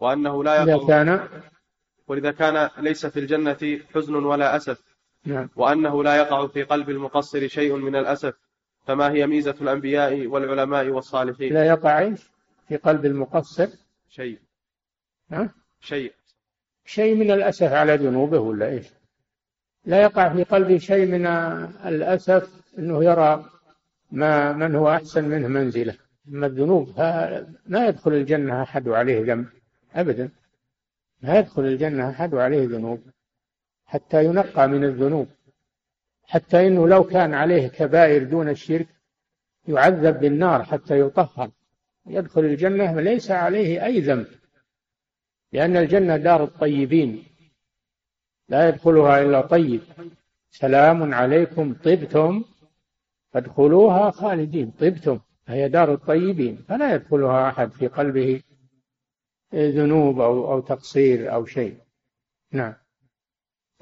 [0.00, 1.28] وأنه لا إذا كان
[2.08, 4.82] وإذا كان ليس في الجنة حزن ولا أسف
[5.24, 5.48] نعم.
[5.56, 8.34] وأنه لا يقع في قلب المقصر شيء من الأسف
[8.84, 12.14] فما هي ميزة الأنبياء والعلماء والصالحين؟ لا يقع
[12.68, 13.68] في قلب المقصر.
[14.08, 14.38] شيء.
[15.30, 16.12] ها؟ شيء.
[16.84, 18.86] شيء من الأسف على ذنوبه ولا إيش؟
[19.84, 21.26] لا يقع في قلبه شيء من
[21.86, 23.50] الأسف أنه يرى
[24.12, 25.96] ما من هو أحسن منه منزلة.
[26.28, 27.00] أما الذنوب
[27.66, 29.46] ما يدخل الجنة أحد عليه ذنب
[29.94, 30.30] أبدا.
[31.22, 33.02] ما يدخل الجنة أحد عليه ذنوب.
[33.86, 35.28] حتى ينقى من الذنوب.
[36.26, 38.88] حتى إنه لو كان عليه كبائر دون الشرك
[39.68, 41.50] يعذب بالنار حتى يطهر
[42.06, 44.26] يدخل الجنة ليس عليه أي ذنب
[45.52, 47.24] لأن الجنة دار الطيبين
[48.48, 49.80] لا يدخلها إلا طيب.
[50.50, 52.44] سلام عليكم طبتم
[53.32, 58.42] فادخلوها خالدين طبتم فهي دار الطيبين فلا يدخلها أحد في قلبه
[59.54, 61.76] ذنوب أو أو تقصير أو شيء.
[62.52, 62.74] نعم.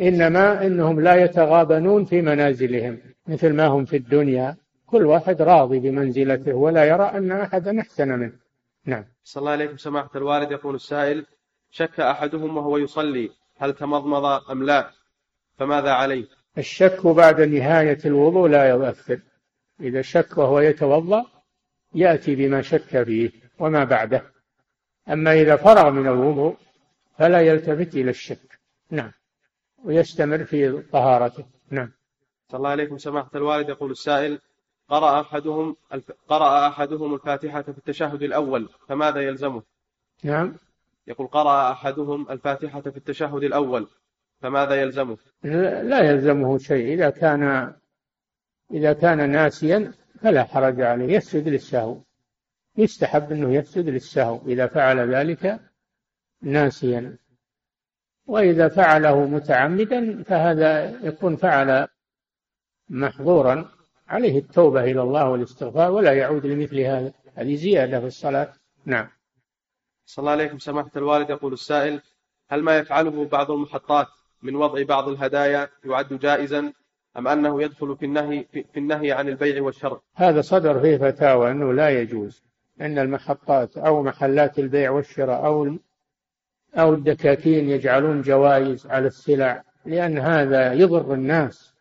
[0.03, 4.57] إنما إنهم لا يتغابنون في منازلهم مثل ما هم في الدنيا.
[4.87, 8.33] كل واحد راضي بمنزلته ولا يرى أن أحدا أحسن منه.
[8.87, 9.05] نعم.
[9.25, 10.51] صلى الله عليكم سماحة الوالد.
[10.51, 11.27] يقول السائل
[11.71, 14.91] شك أحدهم وهو يصلي هل تمضمض أم لا؟
[15.59, 16.25] فماذا عليه؟
[16.59, 19.21] الشك بعد نهاية الوضوء لا يؤثر.
[19.81, 21.25] إذا شك وهو يتوضأ
[21.95, 24.23] يأتي بما شك فيه وما بعده.
[25.09, 26.57] أما إذا فرغ من الوضوء
[27.19, 28.59] فلا يلتفت إلى الشك.
[28.91, 29.13] نعم.
[29.85, 31.45] ويستمر في طهارته.
[31.71, 31.93] نعم.
[32.49, 33.69] صلى الله عليكم سماحة الوالد.
[33.69, 34.39] يقول السائل
[34.89, 35.77] قرأ أحدهم
[36.29, 39.63] قرأ أحدهم الفاتحة في التشهد الأول فماذا يلزمه؟
[40.25, 40.55] نعم.
[41.07, 43.89] يقول قرأ أحدهم الفاتحة في التشهد الأول
[44.41, 45.17] فماذا يلزمه؟
[45.83, 46.95] لا يلزمه شيء.
[46.95, 47.73] إذا كان
[48.71, 51.99] إذا كان ناسيا فلا حرج عليه يسجد للسهو.
[52.77, 54.41] يستحب أنه يسجد للسهو.
[54.47, 55.61] إذا فعل ذلك
[56.43, 57.17] ناسيا.
[58.33, 61.89] وإذا فعله متعمدا فهذا يكون فعل
[62.89, 63.71] محظورا
[64.09, 67.13] عليه التوبة إلى الله والاستغفار ولا يعود لمثل هذا.
[67.35, 68.53] هذه زيادة في الصلاة.
[68.85, 69.09] نعم.
[70.07, 71.31] صلى الله عليكم سماحة الوالد.
[71.31, 72.01] يقول السائل
[72.51, 74.07] هل ما يفعله بعض المحطات
[74.43, 76.73] من وضع بعض الهدايا يعد جائزا
[77.19, 81.73] أم أنه يدخل في النهي في النهي عن البيع والشر هذا صدر فيه فتاوى أنه
[81.73, 82.43] لا يجوز
[82.81, 85.79] أن المحطات أو محلات البيع والشراء أو
[86.75, 91.73] أو الدكاكين يجعلون جوائز على السلع لأن هذا يضر الناس.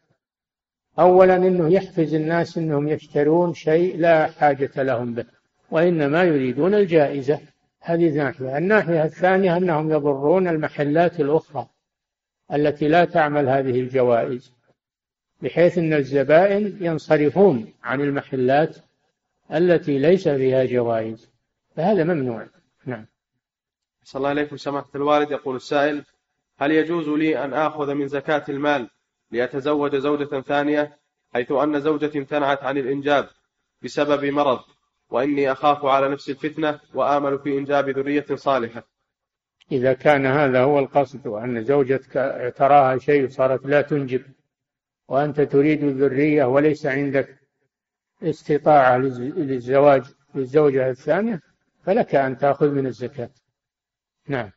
[0.99, 5.25] أولا أنه يحفز الناس أنهم يشترون شيء لا حاجة لهم به
[5.71, 7.39] وإنما يريدون الجائزة.
[7.81, 8.57] هذه ناحية.
[8.57, 11.67] الناحية الثانية أنهم يضرون المحلات الأخرى
[12.53, 14.53] التي لا تعمل هذه الجوائز
[15.41, 18.77] بحيث أن الزبائن ينصرفون عن المحلات
[19.53, 21.29] التي ليس فيها جوائز.
[21.75, 22.47] فهذا ممنوع.
[22.85, 23.05] نعم.
[24.03, 24.57] صلى الله عليكم.
[24.57, 26.05] سماحة الوالد يقول السائل
[26.57, 28.89] هل يجوز لي أن آخذ من زكاة المال
[29.31, 30.99] لأتزوج زوجة ثانية
[31.33, 33.29] حيث أن زوجتي امتنعت عن الإنجاب
[33.83, 34.59] بسبب مرض
[35.09, 38.83] وإني أخاف على نفس الفتنة وآمل في إنجاب ذرية صالحة؟
[39.71, 44.23] إذا كان هذا هو القصد وأن زوجتك اعتراها شيء صارت لا تنجب
[45.07, 47.39] وأنت تريد الذرية وليس عندك
[48.23, 50.03] استطاعة للزواج
[50.35, 51.41] للزوجة الثانية
[51.83, 53.29] فلك أن تأخذ من الزكاة.
[54.27, 54.51] نعم.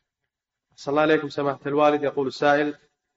[0.77, 2.03] صلى الله عليكم سماحة الوالد.
[2.03, 2.75] يقول السائل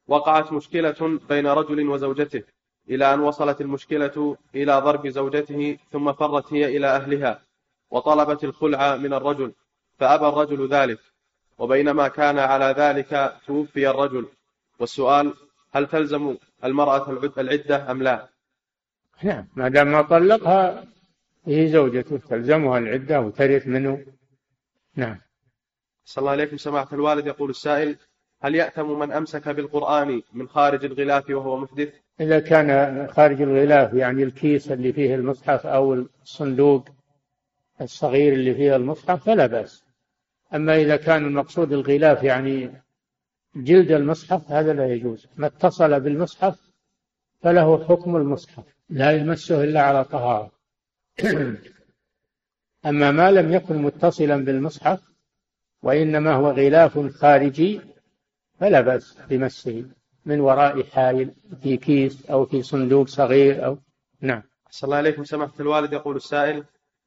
[0.08, 2.44] وقعت مشكلة بين رجل وزوجته
[2.90, 7.42] إلى أن وصلت المشكلة إلى ضرب زوجته ثم فرت هي إلى أهلها
[7.92, 9.54] وطلبت الخلع من الرجل
[10.00, 11.00] فأبى الرجل ذلك
[11.58, 14.26] وبينما كان على ذلك توفي الرجل.
[14.80, 15.34] والسؤال
[15.72, 18.30] هل تلزم المرأة العدة أم لا؟
[19.24, 19.48] نعم.
[19.56, 20.86] ما دام ما طلقها
[21.46, 24.06] هي زوجته تلزمها العدة وترث منه.
[24.96, 25.18] نعم.
[26.08, 27.28] صلى الله عليكم سماحة الوالد.
[27.28, 27.98] يقول السائل
[28.42, 34.24] هل يأتم من أمسك بالقرآن من خارج الغلاف وهو محدث؟ إذا كان خارج الغلاف يعني
[34.24, 36.86] الكيس اللي فيه المصحف أو الصندوق
[37.82, 39.84] الصغير اللي فيه المصحف فلا بأس.
[40.54, 42.82] أما إذا كان المقصود الغلاف يعني
[43.56, 45.28] جلد المصحف هذا لا يجوز.
[45.38, 46.72] ما اتصل بالمصحف
[47.42, 50.52] فله حكم المصحف لا يمسه إلا على طهارة.
[52.90, 55.17] أما ما لم يكن متصلا بالمصحف
[55.84, 57.82] وإنما هو غلاف خارجي
[58.60, 59.86] فلا بأس بمسه
[60.26, 61.32] من وراء حائل
[61.64, 63.78] في كيس أو في صندوق صغير أو
[64.22, 66.64] نعم صلى الله عليكم سماحة الوالد يقول السائل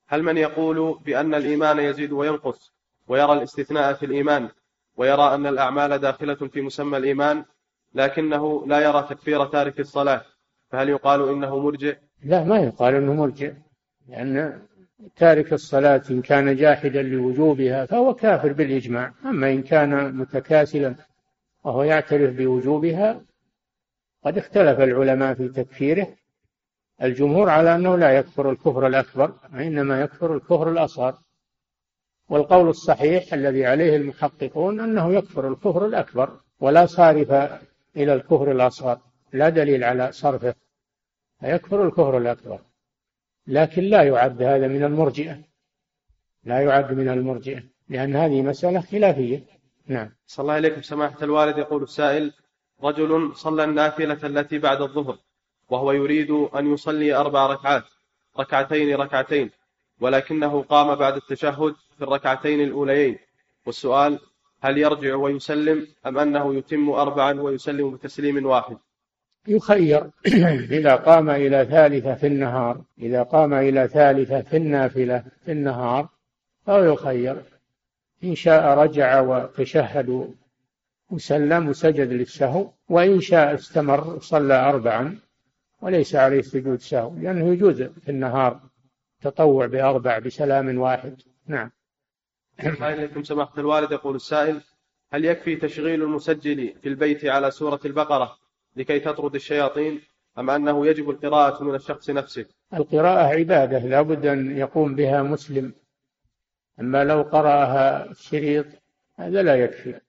[0.06, 2.72] هل من يقول بأن الإيمان يزيد وينقص
[3.08, 4.48] ويرى الاستثناء في الإيمان
[4.96, 7.44] ويرى أن الأعمال داخلة في مسمى الإيمان
[7.94, 10.22] لكنه لا يرى تكفير تارك الصلاة
[10.70, 13.54] فهل يقال إنه مرجئ؟ لا ما يقال إنه مرجئ
[14.08, 14.62] لأن
[15.16, 19.12] تارك الصلاة إن كان جاحدا لوجوبها فهو كافر بالإجماع.
[19.24, 20.94] أما إن كان متكاسلا
[21.64, 23.20] وهو يعترف بوجوبها
[24.24, 26.06] قد اختلف العلماء في تكفيره.
[27.02, 31.14] الجمهور على أنه لا يكفر الكفر الأكبر وإنما يكفر الكفر الأصغر.
[32.28, 37.30] والقول الصحيح الذي عليه المحققون أنه يكفر الكفر الأكبر ولا صارف
[37.96, 38.98] إلى الكفر الأصغر
[39.32, 40.54] لا دليل على صرفه
[41.40, 42.60] فيكفر الكفر الأكبر.
[43.50, 45.38] لكن لا يعد هذا من المرجئة.
[46.44, 47.62] لا يعد من المرجئة.
[47.88, 49.44] لأن هذه مسألة خلافية.
[49.86, 50.10] نعم.
[50.26, 50.82] صلى الله عليكم.
[50.82, 52.32] سماحة الوالد يقول السائل
[52.82, 55.18] رجل صلى النافلة التي بعد الظهر
[55.70, 57.84] وهو يريد أن يصلي أربع ركعات
[58.38, 59.50] ركعتين ركعتين
[60.00, 63.18] ولكنه قام بعد التشهد في الركعتين الأوليين.
[63.66, 64.18] والسؤال
[64.62, 68.76] هل يرجع ويسلم أم أنه يتم أربعا ويسلم بتسليم واحد؟
[69.48, 70.10] يخير.
[70.78, 76.08] إذا قام إلى ثالثة في النهار إذا قام إلى ثالثة في النافلة في النهار
[76.68, 77.42] أو يخير.
[78.24, 80.34] إن شاء رجع وتشهد
[81.10, 85.18] وسلم وسجد للسهو وإن شاء استمر وصلى أربعا
[85.82, 88.60] وليس عليه سجود سهو لأنه يجوز في النهار
[89.20, 91.22] تطوع بأربع بسلام واحد.
[91.46, 91.70] نعم.
[92.60, 93.92] عليكم سماحة الوالد.
[93.92, 94.60] يقول السائل
[95.12, 98.36] هل يكفي تشغيل المسجل في البيت على سورة البقرة؟
[98.80, 100.00] لكي تطرد الشياطين
[100.38, 105.72] أم أنه يجب القراءة من الشخص نفسه؟ القراءة عبادة لا بد أن يقوم بها مسلم.
[106.80, 108.66] أما لو قرأها الشريط
[109.16, 110.00] هذا لا يكفي.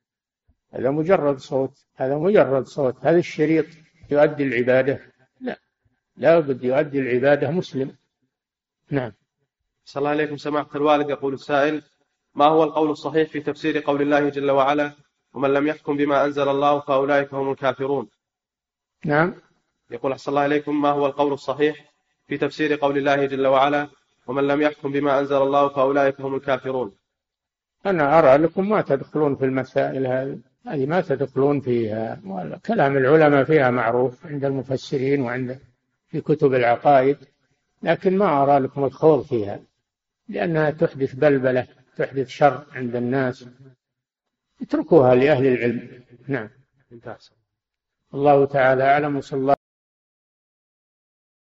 [0.74, 2.95] هذا مجرد صوت هذا مجرد صوت.
[3.01, 3.65] هذا الشريط
[4.11, 4.99] يؤدي العبادة؟
[5.41, 5.59] لا.
[6.17, 7.95] لا بد يؤدي العبادة مسلم.
[8.89, 9.11] نعم.
[9.86, 10.38] صلى الله عليكم.
[10.38, 11.82] سماحة الوالد يقول السائل
[12.36, 14.91] ما هو القول الصحيح في تفسير قول الله جل وعلا؟
[15.34, 18.09] ومن لم يحكم بما أنزل الله فأولئك هم الكافرون.
[19.06, 19.34] نعم.
[19.91, 21.91] يقول أحسن الله إليكم ما هو القول الصحيح
[22.28, 23.88] في تفسير قول الله جل وعلا
[24.28, 26.91] ومن لم يحكم بما أنزل الله فأولئك هم الكافرون
[27.86, 30.39] أنا أرى لكم ما تدخلون في المسائل هذه.
[30.68, 32.22] هذه ما تدخلون فيها.
[32.66, 35.60] كلام العلماء فيها معروف عند المفسرين وعند
[36.08, 37.18] في كتب العقائد
[37.84, 39.60] لكن ما أرى لكم الخوض فيها
[40.30, 43.45] لأنها تحدث بلبلة تحدث شر عند الناس.
[44.62, 46.04] اتركوها لأهل العلم.
[46.28, 46.49] نعم.
[48.14, 49.55] الله تعالى أعلم وصلى الله